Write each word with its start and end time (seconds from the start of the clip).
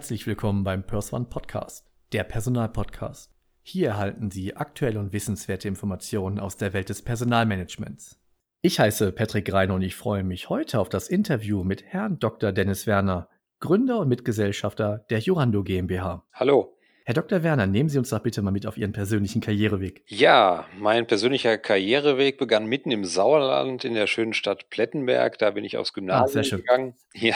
Herzlich 0.00 0.26
willkommen 0.26 0.64
beim 0.64 0.82
PersOne 0.82 1.26
Podcast, 1.26 1.86
der 2.14 2.24
Personalpodcast. 2.24 3.30
Hier 3.60 3.88
erhalten 3.88 4.30
Sie 4.30 4.56
aktuelle 4.56 4.98
und 4.98 5.12
wissenswerte 5.12 5.68
Informationen 5.68 6.40
aus 6.40 6.56
der 6.56 6.72
Welt 6.72 6.88
des 6.88 7.02
Personalmanagements. 7.02 8.18
Ich 8.62 8.80
heiße 8.80 9.12
Patrick 9.12 9.52
Reiner 9.52 9.74
und 9.74 9.82
ich 9.82 9.94
freue 9.94 10.24
mich 10.24 10.48
heute 10.48 10.80
auf 10.80 10.88
das 10.88 11.08
Interview 11.08 11.64
mit 11.64 11.84
Herrn 11.84 12.18
Dr. 12.18 12.50
Dennis 12.50 12.86
Werner, 12.86 13.28
Gründer 13.58 13.98
und 13.98 14.08
Mitgesellschafter 14.08 15.04
der 15.10 15.18
Jurando 15.18 15.62
GmbH. 15.62 16.24
Hallo. 16.32 16.78
Herr 17.04 17.14
Dr. 17.14 17.42
Werner, 17.42 17.66
nehmen 17.66 17.90
Sie 17.90 17.98
uns 17.98 18.08
doch 18.08 18.20
bitte 18.20 18.40
mal 18.40 18.52
mit 18.52 18.66
auf 18.66 18.78
Ihren 18.78 18.92
persönlichen 18.92 19.42
Karriereweg. 19.42 20.04
Ja, 20.06 20.66
mein 20.78 21.06
persönlicher 21.06 21.58
Karriereweg 21.58 22.38
begann 22.38 22.64
mitten 22.64 22.90
im 22.90 23.04
Sauerland 23.04 23.84
in 23.84 23.92
der 23.92 24.06
schönen 24.06 24.32
Stadt 24.32 24.70
Plettenberg. 24.70 25.36
Da 25.38 25.50
bin 25.50 25.64
ich 25.64 25.76
aufs 25.76 25.92
Gymnasium 25.92 26.44
ah, 26.52 26.56
gegangen. 26.56 26.94
Ja. 27.14 27.34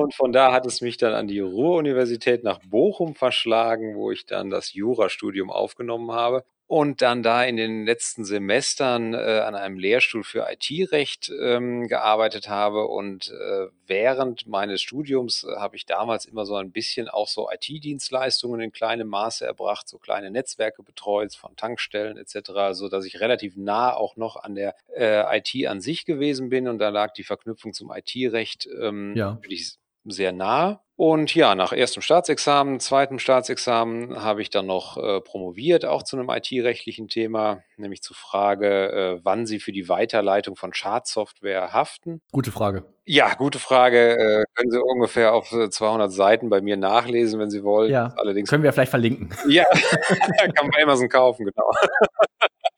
Und 0.00 0.14
von 0.14 0.32
da 0.32 0.52
hat 0.52 0.66
es 0.66 0.80
mich 0.80 0.96
dann 0.96 1.12
an 1.12 1.28
die 1.28 1.40
Ruhr-Universität 1.40 2.42
nach 2.42 2.58
Bochum 2.58 3.14
verschlagen, 3.14 3.96
wo 3.96 4.10
ich 4.10 4.26
dann 4.26 4.50
das 4.50 4.72
Jurastudium 4.72 5.50
aufgenommen 5.50 6.12
habe 6.12 6.44
und 6.70 7.02
dann 7.02 7.24
da 7.24 7.42
in 7.42 7.56
den 7.56 7.84
letzten 7.84 8.24
Semestern 8.24 9.12
äh, 9.12 9.42
an 9.44 9.56
einem 9.56 9.76
Lehrstuhl 9.76 10.22
für 10.22 10.46
IT-Recht 10.48 11.28
ähm, 11.42 11.88
gearbeitet 11.88 12.48
habe. 12.48 12.86
Und 12.86 13.28
äh, 13.28 13.66
während 13.88 14.46
meines 14.46 14.80
Studiums 14.80 15.42
äh, 15.42 15.56
habe 15.56 15.74
ich 15.74 15.84
damals 15.84 16.26
immer 16.26 16.46
so 16.46 16.54
ein 16.54 16.70
bisschen 16.70 17.08
auch 17.08 17.26
so 17.26 17.50
IT-Dienstleistungen 17.50 18.60
in 18.60 18.70
kleinem 18.70 19.08
Maße 19.08 19.44
erbracht, 19.44 19.88
so 19.88 19.98
kleine 19.98 20.30
Netzwerke 20.30 20.84
betreut 20.84 21.34
von 21.34 21.56
Tankstellen 21.56 22.16
etc., 22.16 22.52
so 22.70 22.88
dass 22.88 23.04
ich 23.04 23.18
relativ 23.18 23.56
nah 23.56 23.92
auch 23.92 24.14
noch 24.14 24.36
an 24.36 24.54
der 24.54 24.76
äh, 24.96 25.38
IT 25.38 25.66
an 25.66 25.80
sich 25.80 26.04
gewesen 26.04 26.50
bin. 26.50 26.68
Und 26.68 26.78
da 26.78 26.90
lag 26.90 27.14
die 27.14 27.24
Verknüpfung 27.24 27.72
zum 27.72 27.90
IT-Recht 27.90 28.68
ähm, 28.80 29.14
ja. 29.16 29.34
wirklich 29.42 29.79
sehr 30.04 30.32
nah. 30.32 30.82
Und 30.96 31.34
ja, 31.34 31.54
nach 31.54 31.72
erstem 31.72 32.02
Staatsexamen, 32.02 32.78
zweitem 32.78 33.18
Staatsexamen 33.18 34.22
habe 34.22 34.42
ich 34.42 34.50
dann 34.50 34.66
noch 34.66 34.98
äh, 34.98 35.22
promoviert, 35.22 35.86
auch 35.86 36.02
zu 36.02 36.18
einem 36.18 36.28
IT-rechtlichen 36.28 37.08
Thema, 37.08 37.62
nämlich 37.78 38.02
zur 38.02 38.16
Frage, 38.16 38.92
äh, 38.92 39.20
wann 39.22 39.46
Sie 39.46 39.60
für 39.60 39.72
die 39.72 39.88
Weiterleitung 39.88 40.56
von 40.56 40.74
Schadsoftware 40.74 41.72
haften. 41.72 42.20
Gute 42.32 42.52
Frage. 42.52 42.84
Ja, 43.06 43.32
gute 43.32 43.58
Frage. 43.58 44.10
Äh, 44.10 44.44
können 44.54 44.70
Sie 44.70 44.78
ungefähr 44.78 45.32
auf 45.32 45.48
200 45.48 46.10
äh, 46.10 46.12
Seiten 46.12 46.50
bei 46.50 46.60
mir 46.60 46.76
nachlesen, 46.76 47.40
wenn 47.40 47.48
Sie 47.48 47.64
wollen. 47.64 47.90
Ja, 47.90 48.12
allerdings 48.18 48.50
können 48.50 48.62
wir 48.62 48.72
vielleicht 48.74 48.90
verlinken. 48.90 49.30
Ja, 49.48 49.64
kann 50.54 50.68
man 50.68 50.82
Amazon 50.82 51.08
kaufen, 51.08 51.46
genau. 51.46 51.70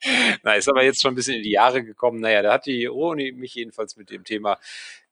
Na, 0.43 0.55
ist 0.55 0.69
aber 0.69 0.85
jetzt 0.85 1.03
schon 1.03 1.13
ein 1.13 1.17
bisschen 1.17 1.37
in 1.37 1.43
die 1.43 1.51
Jahre 1.51 1.83
gekommen. 1.83 2.21
Naja, 2.21 2.43
da 2.43 2.53
hat 2.53 2.67
die 2.67 2.89
Uni 2.89 3.33
mich 3.33 3.55
jedenfalls 3.55 3.97
mit 3.97 4.11
dem 4.11 4.25
Thema 4.25 4.59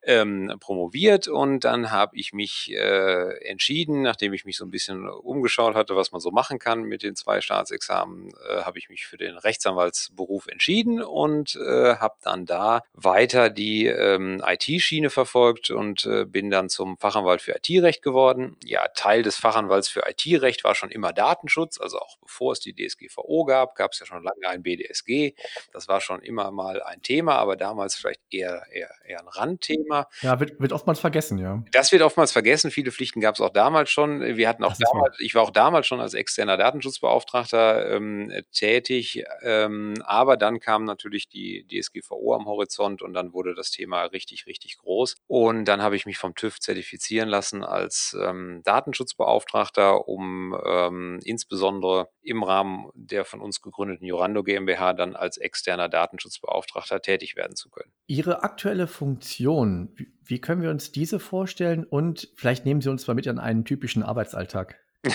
ähm, 0.03 0.57
promoviert 0.61 1.29
und 1.29 1.65
dann 1.65 1.91
habe 1.91 2.17
ich 2.17 2.33
mich 2.33 2.73
äh, 2.73 3.45
entschieden, 3.45 4.03
nachdem 4.03 4.33
ich 4.33 4.45
mich 4.45 4.57
so 4.57 4.65
ein 4.65 4.71
bisschen 4.71 5.09
umgeschaut 5.09 5.75
hatte, 5.75 5.97
was 5.97 6.13
man 6.13 6.21
so 6.21 6.31
machen 6.31 6.59
kann 6.59 6.83
mit 6.83 7.03
den 7.03 7.17
zwei 7.17 7.41
Staatsexamen, 7.41 8.33
äh, 8.49 8.63
habe 8.63 8.79
ich 8.79 8.89
mich 8.89 9.07
für 9.07 9.19
den 9.19 9.37
Rechtsanwaltsberuf 9.37 10.47
entschieden 10.47 11.03
und 11.03 11.57
äh, 11.57 11.97
habe 11.97 12.15
dann 12.23 12.47
da 12.47 12.83
weiter 12.95 13.51
die 13.51 13.87
ähm, 13.87 14.43
IT-Schiene 14.47 15.11
verfolgt 15.11 15.71
und 15.71 16.07
äh, 16.07 16.25
bin 16.25 16.51
dann 16.51 16.69
zum 16.69 16.97
Fachanwalt 16.97 17.43
für 17.43 17.53
IT-Recht 17.57 18.03
geworden. 18.03 18.57
Ja, 18.65 18.89
Teil 18.95 19.23
des 19.23 19.37
Fachanwalts 19.37 19.89
für 19.89 20.05
IT-Recht 20.09 20.65
war 20.65 20.75
schon 20.75 20.91
immer 20.91 21.13
Datenschutz, 21.13 21.79
also 21.81 21.99
auch 21.99 22.17
bevor 22.19 22.53
es 22.53 22.61
die 22.61 22.75
DSGVO 22.75 23.45
gab, 23.45 23.75
gab 23.75 23.93
es 23.93 24.01
ja 24.01 24.07
schon 24.07 24.23
lange 24.23 24.49
ein 24.49 24.63
BDSG. 24.63 25.35
Das 25.73 25.89
war 25.89 26.01
schon 26.01 26.23
immer 26.23 26.51
mal 26.51 26.83
ein 26.83 27.03
Thema, 27.03 27.37
aber 27.37 27.57
damals 27.57 27.97
vielleicht 27.97 28.21
eher, 28.31 28.67
eher, 28.73 28.91
eher 29.05 29.21
ein 29.21 29.29
Randthema. 29.29 29.90
Thema. 29.91 30.07
Ja, 30.23 30.41
wird, 30.41 30.61
wird 30.61 30.73
oftmals 30.73 31.01
vergessen, 31.01 31.39
ja. 31.39 31.63
Das 31.73 31.93
wird 31.93 32.03
oftmals 32.03 32.33
vergessen. 32.33 32.71
Viele 32.71 32.93
Pflichten 32.93 33.21
gab 33.21 33.35
es 33.35 33.41
auch 33.41 33.51
damals 33.51 33.91
schon. 33.91 34.21
Wir 34.21 34.49
hatten 34.49 34.65
auch 34.65 34.75
damals, 34.79 35.19
ich 35.19 35.35
war 35.35 35.43
auch 35.43 35.51
damals 35.51 35.87
schon 35.87 36.01
als 36.01 36.15
externer 36.15 36.57
Datenschutzbeauftragter 36.57 37.91
ähm, 37.95 38.33
tätig, 38.53 39.25
ähm, 39.43 39.95
aber 40.05 40.37
dann 40.37 40.61
kam 40.61 40.85
natürlich 40.85 41.29
die 41.29 41.67
DSGVO 41.67 42.35
am 42.35 42.47
Horizont 42.47 43.03
und 43.03 43.13
dann 43.15 43.33
wurde 43.33 43.55
das 43.55 43.71
Thema 43.71 44.05
richtig, 44.05 44.47
richtig 44.47 44.79
groß. 44.79 45.17
Und 45.27 45.65
dann 45.67 45.83
habe 45.83 45.97
ich 45.97 46.07
mich 46.07 46.19
vom 46.19 46.35
TÜV 46.35 46.61
zertifizieren 46.61 47.29
lassen 47.29 47.65
als 47.65 48.17
ähm, 48.21 48.63
Datenschutzbeauftragter, 48.65 50.09
um 50.09 50.57
ähm, 50.65 51.21
insbesondere 51.25 52.09
im 52.23 52.43
Rahmen 52.43 52.91
der 52.95 53.25
von 53.25 53.41
uns 53.41 53.61
gegründeten 53.63 54.07
Jurando 54.07 54.43
GmbH 54.43 54.93
dann 54.93 55.17
als 55.17 55.37
externer 55.37 55.89
Datenschutzbeauftragter 55.89 57.01
tätig 57.01 57.37
werden 57.37 57.57
zu 57.57 57.71
können. 57.71 57.93
Ihre 58.07 58.43
aktuelle 58.43 58.87
Funktion 58.87 59.91
wie, 59.95 60.13
wie 60.25 60.41
können 60.41 60.63
wir 60.63 60.71
uns 60.71 60.93
diese 60.93 61.19
vorstellen? 61.19 61.85
Und 61.85 62.29
vielleicht 62.37 62.65
nehmen 62.65 62.81
Sie 62.81 62.91
uns 62.91 63.07
mal 63.07 63.15
mit 63.15 63.29
an 63.29 63.39
einen 63.39 63.65
typischen 63.65 64.03
Arbeitsalltag. 64.03 64.79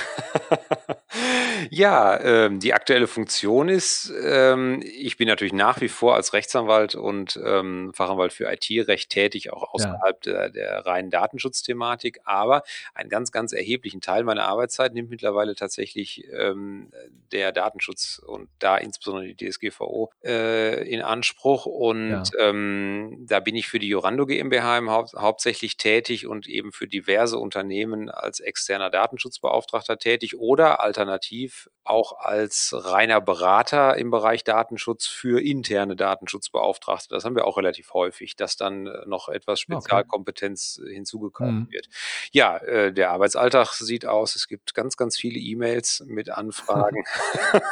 Ja, 1.70 2.20
ähm, 2.20 2.60
die 2.60 2.74
aktuelle 2.74 3.08
Funktion 3.08 3.70
ist, 3.70 4.12
ähm, 4.24 4.82
ich 4.84 5.18
bin 5.18 5.28
natürlich 5.28 5.54
nach 5.54 5.82
wie 5.82 5.88
vor 5.88 6.16
als 6.16 6.34
Rechtsanwalt 6.34 6.96
und 6.96 7.40
ähm, 7.44 7.92
Fachanwalt 7.94 8.34
für 8.34 8.52
IT-Recht 8.52 9.10
tätig, 9.10 9.52
auch 9.52 9.74
außerhalb 9.74 10.26
ja. 10.26 10.32
der, 10.32 10.50
der 10.50 10.86
reinen 10.86 11.10
Datenschutzthematik, 11.10 12.20
aber 12.26 12.64
einen 12.94 13.10
ganz, 13.10 13.32
ganz 13.32 13.54
erheblichen 13.54 14.02
Teil 14.02 14.24
meiner 14.24 14.46
Arbeitszeit 14.46 14.94
nimmt 14.94 15.10
mittlerweile 15.10 15.56
tatsächlich 15.56 16.28
ähm, 16.32 16.92
der 17.32 17.52
Datenschutz 17.52 18.22
und 18.26 18.50
da 18.60 18.78
insbesondere 18.78 19.34
die 19.34 19.50
DSGVO 19.50 20.12
äh, 20.24 20.88
in 20.90 21.02
Anspruch 21.02 21.66
und 21.66 22.10
ja. 22.10 22.24
ähm, 22.40 23.26
da 23.28 23.40
bin 23.40 23.56
ich 23.56 23.68
für 23.68 23.80
die 23.80 23.90
Jorando 23.90 24.26
GmbH 24.26 24.78
im 24.78 24.90
Haupt, 24.90 25.14
hauptsächlich 25.14 25.78
tätig 25.78 26.28
und 26.28 26.48
eben 26.48 26.72
für 26.72 26.88
diverse 26.88 27.38
Unternehmen 27.38 28.10
als 28.10 28.40
externer 28.40 28.90
Datenschutzbeauftragter 28.90 29.98
tätig 29.98 30.38
oder 30.38 30.82
alternativ 30.82 31.55
auch 31.86 32.18
als 32.18 32.74
reiner 32.76 33.22
Berater 33.22 33.96
im 33.96 34.10
Bereich 34.10 34.44
Datenschutz 34.44 35.06
für 35.06 35.40
interne 35.40 35.96
Datenschutzbeauftragte. 35.96 37.10
Das 37.10 37.26
haben 37.26 37.36
wir 37.36 37.46
auch 37.46 37.58
relativ 37.58 37.94
häufig, 37.94 38.36
dass 38.36 38.58
dann 38.58 38.88
äh, 38.88 39.06
noch 39.06 39.30
etwas 39.30 39.60
Spezialkompetenz 39.60 40.80
okay. 40.82 40.94
hinzugekauft 40.96 41.52
mhm. 41.52 41.72
wird. 41.72 41.88
Ja, 42.32 42.58
äh, 42.58 42.92
der 42.92 43.12
Arbeitsalltag 43.12 43.74
sieht 43.74 44.08
aus, 44.08 44.36
es 44.36 44.48
gibt 44.48 44.74
ganz, 44.74 44.98
ganz 44.98 45.16
viele 45.16 45.40
E-Mails 45.40 46.04
mit 46.08 46.32
Anfragen. 46.32 47.04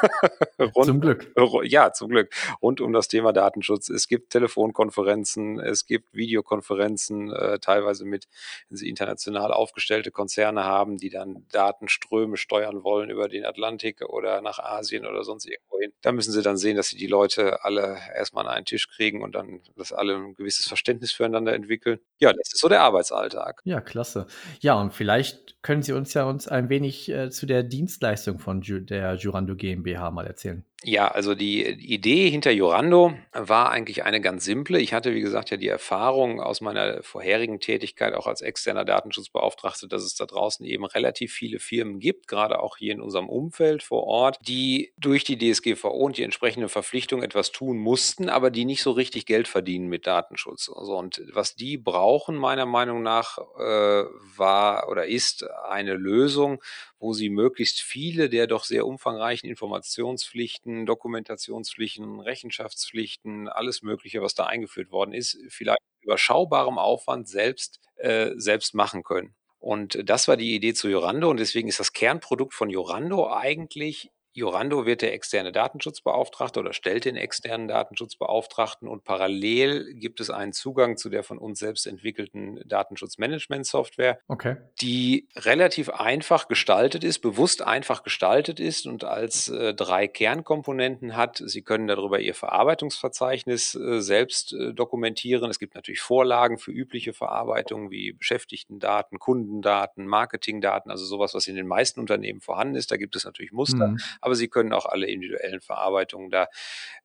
rund, 0.59 0.85
zum 0.85 1.01
Glück. 1.01 1.33
Ja, 1.63 1.91
zum 1.91 2.09
Glück. 2.09 2.31
Rund 2.61 2.81
um 2.81 2.94
das 2.94 3.07
Thema 3.07 3.33
Datenschutz. 3.33 3.89
Es 3.89 4.07
gibt 4.07 4.29
Telefonkonferenzen, 4.29 5.59
es 5.59 5.88
gibt 5.88 6.13
Videokonferenzen, 6.13 7.31
äh, 7.33 7.57
teilweise 7.57 8.05
mit, 8.05 8.27
wenn 8.69 8.77
Sie 8.77 8.88
international 8.88 9.51
aufgestellte 9.51 10.11
Konzerne 10.11 10.65
haben, 10.65 10.97
die 10.97 11.09
dann 11.09 11.47
Datenströme 11.51 12.38
steuern 12.38 12.83
wollen 12.83 13.09
über 13.09 13.27
den 13.27 13.44
Atlantik 13.44 13.72
oder 14.07 14.41
nach 14.41 14.59
Asien 14.59 15.06
oder 15.06 15.23
sonst 15.23 15.45
irgendwo 15.45 15.79
hin. 15.79 15.91
Da 16.01 16.11
müssen 16.11 16.31
sie 16.31 16.41
dann 16.41 16.57
sehen, 16.57 16.78
dass 16.78 16.89
sie 16.89 16.97
die 16.97 17.07
Leute 17.07 17.63
alle 17.63 17.97
erstmal 18.16 18.47
an 18.47 18.53
einen 18.53 18.66
Tisch 18.66 18.88
kriegen 18.88 19.22
und 19.22 19.35
dann, 19.35 19.61
dass 19.75 19.94
alle 19.94 20.16
ein 20.16 20.34
gewisses 20.35 20.67
Verständnis 20.67 21.11
füreinander 21.11 21.53
entwickeln. 21.53 22.00
Ja, 22.19 22.31
das 22.33 22.53
ist 22.53 22.59
so 22.59 22.69
der 22.69 22.81
Arbeitsalltag. 22.81 23.62
Ja, 23.63 23.81
klasse. 23.81 24.28
Ja, 24.59 24.75
und 24.75 24.94
vielleicht 24.94 25.62
können 25.62 25.83
Sie 25.83 25.94
uns 25.94 26.13
ja 26.13 26.25
uns 26.25 26.47
ein 26.47 26.69
wenig 26.69 27.09
äh, 27.09 27.29
zu 27.29 27.45
der 27.45 27.63
Dienstleistung 27.63 28.39
von 28.39 28.62
Ju 28.62 28.79
der 28.79 29.16
Jurando 29.16 29.56
GmbH 29.56 30.12
mal 30.12 30.28
erzählen. 30.28 30.66
Ja, 30.85 31.07
also 31.07 31.33
die 31.33 31.66
Idee 31.66 32.29
hinter 32.29 32.51
Jorando 32.51 33.13
war 33.31 33.71
eigentlich 33.71 34.03
eine 34.03 34.19
ganz 34.19 34.44
simple. 34.44 34.81
Ich 34.81 34.91
hatte, 34.94 35.13
wie 35.13 35.21
gesagt, 35.21 35.50
ja 35.50 35.56
die 35.56 35.69
Erfahrung 35.69 36.41
aus 36.41 36.59
meiner 36.59 37.01
vorherigen 37.03 37.62
Tätigkeit 37.62 38.13
auch 38.13 38.27
als 38.27 38.41
externer 38.41 38.83
Datenschutzbeauftragter, 38.83 39.88
dass 39.88 40.03
es 40.03 40.15
da 40.15 40.25
draußen 40.25 40.65
eben 40.65 40.83
relativ 40.83 41.31
viele 41.31 41.59
Firmen 41.59 42.00
gibt, 42.00 42.27
gerade 42.27 42.59
auch 42.59 42.75
hier 42.75 42.91
in 42.91 43.00
unserem 43.00 43.30
Umfeld 43.30 43.81
vor 43.81 44.03
Ort, 44.03 44.38
die 44.45 44.91
durch 44.97 45.24
die 45.24 45.38
DSGVO 45.38 45.88
und 45.89 46.18
die 46.18 46.24
entsprechende 46.24 46.68
Verpflichtung 46.68 47.24
etwas 47.24 47.53
tun 47.53 47.77
mussten, 47.77 48.27
aber 48.27 48.51
die 48.51 48.65
nicht 48.65 48.83
so 48.83 48.91
richtig 48.91 49.25
Geld 49.25 49.47
verdienen 49.47 49.88
mit 49.88 50.06
Datenschutz. 50.06 50.69
Also, 50.75 50.97
und 50.97 51.21
was 51.31 51.56
die 51.56 51.77
brauchen, 51.77 52.35
meiner 52.35 52.65
Meinung 52.65 53.03
nach, 53.03 53.38
äh, 53.57 54.03
war 54.35 54.89
oder 54.89 55.06
ist 55.06 55.45
eine 55.69 55.94
Lösung, 55.94 56.62
wo 57.03 57.11
sie 57.11 57.29
möglichst 57.29 57.81
viele 57.81 58.29
der 58.29 58.47
doch 58.47 58.63
sehr 58.63 58.88
umfangreichen 58.88 59.50
Informationspflichten, 59.50 60.85
Dokumentationspflichten, 60.85 62.21
Rechenschaftspflichten, 62.21 63.50
alles 63.50 63.81
Mögliche, 63.81 64.21
was 64.21 64.35
da 64.35 64.45
eingeführt 64.45 64.89
worden 64.89 65.13
ist, 65.13 65.38
vielleicht 65.50 65.81
überschaubarem 66.00 66.77
Aufwand 66.77 67.27
selbst, 67.27 67.81
äh, 67.97 68.31
selbst 68.38 68.73
machen 68.73 69.03
können. 69.03 69.35
Und 69.59 70.00
das 70.09 70.29
war 70.29 70.38
die 70.38 70.55
Idee 70.55 70.73
zu 70.73 70.88
Jorando 70.88 71.29
und 71.29 71.41
deswegen 71.41 71.67
ist 71.67 71.81
das 71.81 71.91
Kernprodukt 71.91 72.53
von 72.53 72.69
Jorando 72.69 73.29
eigentlich 73.29 74.09
Jorando 74.35 74.88
wird 74.88 75.03
der 75.03 75.13
externe 75.13 75.51
Datenschutzbeauftragte 75.51 76.59
oder 76.59 76.74
stellt 76.74 77.06
den 77.06 77.15
externen 77.15 77.68
Datenschutzbeauftragten 77.68 78.88
und 78.88 79.03
parallel 79.03 79.94
gibt 79.94 80.19
es 80.19 80.31
einen 80.31 80.53
Zugang 80.53 80.97
zu 80.97 81.09
der 81.09 81.24
von 81.24 81.38
uns 81.38 81.59
selbst 81.59 81.85
entwickelten 81.85 82.59
Datenschutzmanagement-Software, 82.65 84.19
okay. 84.27 84.57
die 84.81 85.27
relativ 85.35 85.89
einfach 85.89 86.47
gestaltet 86.47 87.03
ist, 87.03 87.19
bewusst 87.19 87.62
einfach 87.62 88.01
gestaltet 88.01 88.59
ist 88.59 88.88
und 88.88 89.03
als 89.03 89.50
äh, 89.50 89.75
drei 89.75 90.07
Kernkomponenten 90.07 91.15
hat. 91.15 91.41
Sie 91.45 91.62
können 91.62 91.85
darüber 91.85 92.19
Ihr 92.19 92.33
Verarbeitungsverzeichnis 92.33 93.75
äh, 93.75 94.01
selbst 94.01 94.53
äh, 94.53 94.74
dokumentieren. 94.74 95.51
Es 95.51 95.59
gibt 95.59 95.75
natürlich 95.75 96.01
Vorlagen 96.01 96.57
für 96.57 96.71
übliche 96.71 97.13
Verarbeitungen 97.13 97.91
wie 97.91 98.13
Beschäftigtendaten, 98.13 99.19
Kundendaten, 99.19 100.07
Marketingdaten, 100.07 100.89
also 100.89 101.06
sowas, 101.06 101.35
was 101.35 101.47
in 101.47 101.56
den 101.56 101.68
meisten 101.68 102.00
Unternehmen 102.00 102.41
vorhanden 102.41 102.75
ist. 102.75 102.89
Da 102.89 102.97
gibt 102.97 103.15
es 103.15 103.25
natürlich 103.25 103.51
Muster. 103.51 103.89
Mhm 103.89 104.00
aber 104.23 104.35
Sie 104.35 104.47
können 104.47 104.73
auch 104.73 104.85
alle 104.85 105.07
individuellen 105.07 105.61
Verarbeitungen 105.61 106.29
da 106.29 106.47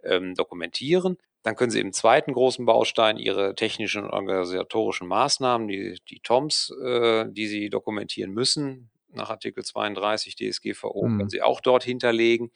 ähm, 0.03 0.35
dokumentieren. 0.35 1.19
Dann 1.43 1.57
können 1.57 1.71
Sie 1.71 1.81
im 1.81 1.93
zweiten 1.93 2.33
großen 2.33 2.65
Baustein 2.65 3.17
Ihre 3.17 3.55
technischen 3.55 4.05
und 4.05 4.11
organisatorischen 4.11 5.07
Maßnahmen, 5.07 5.69
die, 5.69 5.99
die 6.09 6.21
TOMs, 6.21 6.75
äh, 6.85 7.27
die 7.29 7.47
Sie 7.47 7.71
dokumentieren 7.71 8.33
müssen, 8.33 8.91
nach 9.11 9.31
Artikel 9.31 9.65
32 9.65 10.37
DSGVO, 10.37 11.07
mhm. 11.07 11.17
können 11.19 11.31
Sie 11.31 11.43
auch 11.43 11.61
dort 11.61 11.85
hinterlegen. 11.85 12.51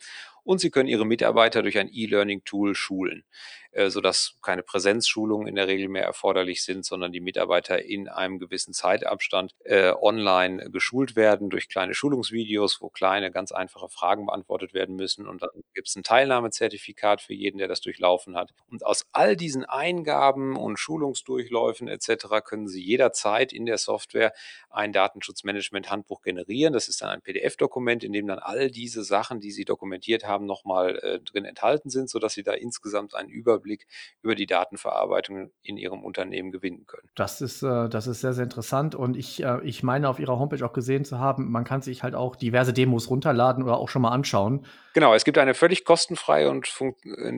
Und 0.45 0.59
Sie 0.59 0.71
können 0.71 0.89
Ihre 0.89 1.07
Mitarbeiter 1.07 1.63
durch 1.63 1.79
ein 1.79 1.89
E-Learning-Tool 1.93 2.75
schulen. 2.75 3.25
Äh, 3.73 3.89
sodass 3.89 4.35
keine 4.43 4.63
Präsenzschulungen 4.63 5.49
in 5.49 5.55
der 5.55 5.67
Regel 5.67 5.89
mehr 5.89 6.05
erforderlich 6.05 6.63
sind, 6.63 6.85
sondern 6.85 7.11
die 7.11 7.21
Mitarbeiter 7.21 7.83
in 7.83 8.07
einem 8.07 8.39
gewissen 8.39 8.75
Zeitabstand 8.75 9.55
äh, 9.65 9.95
online 9.99 10.69
geschult 10.71 11.17
werden 11.17 11.49
durch 11.49 11.71
kleine 11.71 11.95
Schulungsvideos, 11.95 12.83
wo 12.83 12.91
kleine, 12.91 13.31
ganz 13.31 13.51
einfache 13.51 13.89
Fragen 13.89 14.27
beantwortet 14.27 14.75
werden 14.75 14.95
müssen. 14.95 15.27
Und 15.27 15.41
dann 15.41 15.49
gibt 15.73 15.89
es 15.89 15.97
ein 15.97 16.03
Teilnahmezertifikat 16.03 17.23
für 17.23 17.33
jeden, 17.33 17.57
der 17.57 17.67
das 17.67 17.81
durchlaufen 17.81 18.37
hat. 18.37 18.51
Und 18.71 18.85
aus 18.85 19.07
all 19.13 19.37
diesen 19.37 19.65
Eingaben 19.65 20.55
und 20.55 20.79
Schulungsdurchläufen 20.79 21.89
etc. 21.89 22.27
können 22.45 22.69
Sie 22.69 22.83
jederzeit 22.83 23.55
in 23.55 23.65
der 23.65 23.79
Software 23.79 24.35
ein 24.69 24.93
Datenschutzmanagement-Handbuch 24.93 26.21
generieren. 26.21 26.75
Das 26.75 26.89
ist 26.89 27.01
dann 27.01 27.09
ein 27.09 27.23
PDF-Dokument, 27.23 28.05
in 28.05 28.13
dem 28.13 28.27
dann 28.27 28.39
all 28.39 28.71
diese 28.71 29.03
Sachen, 29.03 29.41
die 29.41 29.51
Sie 29.51 29.65
dokumentiert 29.65 30.25
haben, 30.25 30.45
nochmal 30.45 30.99
äh, 30.99 31.21
drin 31.21 31.47
enthalten 31.47 31.89
sind, 31.89 32.11
sodass 32.11 32.35
Sie 32.35 32.43
da 32.43 32.53
insgesamt 32.53 33.15
einen 33.15 33.31
Überblick 33.31 33.62
Überblick 33.63 33.87
über 34.23 34.35
die 34.35 34.47
Datenverarbeitung 34.47 35.51
in 35.63 35.77
Ihrem 35.77 36.05
Unternehmen 36.05 36.51
gewinnen 36.51 36.87
können. 36.87 37.09
Das 37.15 37.41
ist, 37.41 37.63
äh, 37.63 37.89
das 37.89 38.07
ist 38.07 38.21
sehr, 38.21 38.33
sehr 38.33 38.45
interessant 38.45 38.95
und 38.95 39.17
ich, 39.17 39.43
äh, 39.43 39.61
ich 39.63 39.83
meine 39.83 40.09
auf 40.09 40.19
Ihrer 40.19 40.39
Homepage 40.39 40.65
auch 40.65 40.73
gesehen 40.73 41.05
zu 41.05 41.19
haben, 41.19 41.51
man 41.51 41.65
kann 41.65 41.83
sich 41.83 42.03
halt 42.03 42.15
auch 42.15 42.37
diverse 42.37 42.73
Demos 42.73 43.11
runterladen 43.11 43.63
oder 43.65 43.79
auch 43.79 43.89
schon 43.89 44.03
mal 44.03 44.11
anschauen. 44.11 44.67
Genau, 44.95 45.15
es 45.15 45.25
gibt 45.25 45.39
eine 45.39 45.55
völlig 45.55 45.85
kostenfreie 45.85 46.51
und 46.51 46.69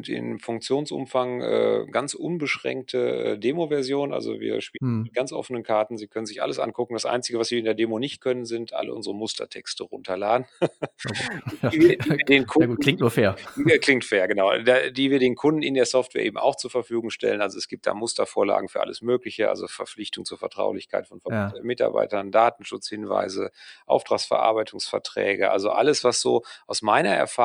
in 0.08 0.38
Funktionsumfang 0.40 1.40
äh, 1.40 1.86
ganz 1.90 2.14
unbeschränkte 2.14 2.98
äh, 2.98 3.38
Demo-Version. 3.38 4.12
Also 4.12 4.40
wir 4.40 4.60
spielen 4.60 4.88
hm. 4.88 5.02
mit 5.04 5.14
ganz 5.14 5.32
offenen 5.32 5.62
Karten. 5.62 5.96
Sie 5.96 6.08
können 6.08 6.26
sich 6.26 6.42
alles 6.42 6.58
angucken. 6.58 6.94
Das 6.94 7.06
Einzige, 7.06 7.38
was 7.38 7.48
Sie 7.48 7.58
in 7.58 7.64
der 7.64 7.74
Demo 7.74 7.98
nicht 7.98 8.20
können, 8.20 8.44
sind 8.44 8.72
alle 8.72 8.92
unsere 8.92 9.14
Mustertexte 9.14 9.84
runterladen. 9.84 10.46
die, 11.72 11.96
die 11.98 12.24
den 12.28 12.46
Kunden, 12.46 12.70
ja, 12.70 12.74
gut, 12.74 12.82
klingt 12.82 13.00
nur 13.00 13.10
fair. 13.10 13.36
Klingt 13.80 14.04
fair, 14.04 14.26
genau. 14.28 14.52
Die 14.90 15.10
wir 15.10 15.18
den 15.18 15.36
Kunden 15.36 15.62
in 15.62 15.74
der 15.74 15.86
Software 15.86 16.24
eben 16.24 16.38
auch 16.38 16.56
zur 16.56 16.70
Verfügung 16.70 17.10
stellen. 17.10 17.40
Also 17.40 17.58
es 17.58 17.68
gibt 17.68 17.86
da 17.86 17.94
Mustervorlagen 17.94 18.68
für 18.68 18.80
alles 18.80 19.02
Mögliche, 19.02 19.48
also 19.48 19.66
Verpflichtung 19.66 20.24
zur 20.24 20.38
Vertraulichkeit 20.38 21.06
von 21.06 21.20
ja. 21.28 21.52
Mitarbeitern, 21.62 22.30
Datenschutzhinweise, 22.30 23.50
Auftragsverarbeitungsverträge, 23.86 25.50
also 25.50 25.70
alles, 25.70 26.02
was 26.02 26.20
so 26.20 26.42
aus 26.66 26.82
meiner 26.82 27.14
Erfahrung 27.14 27.43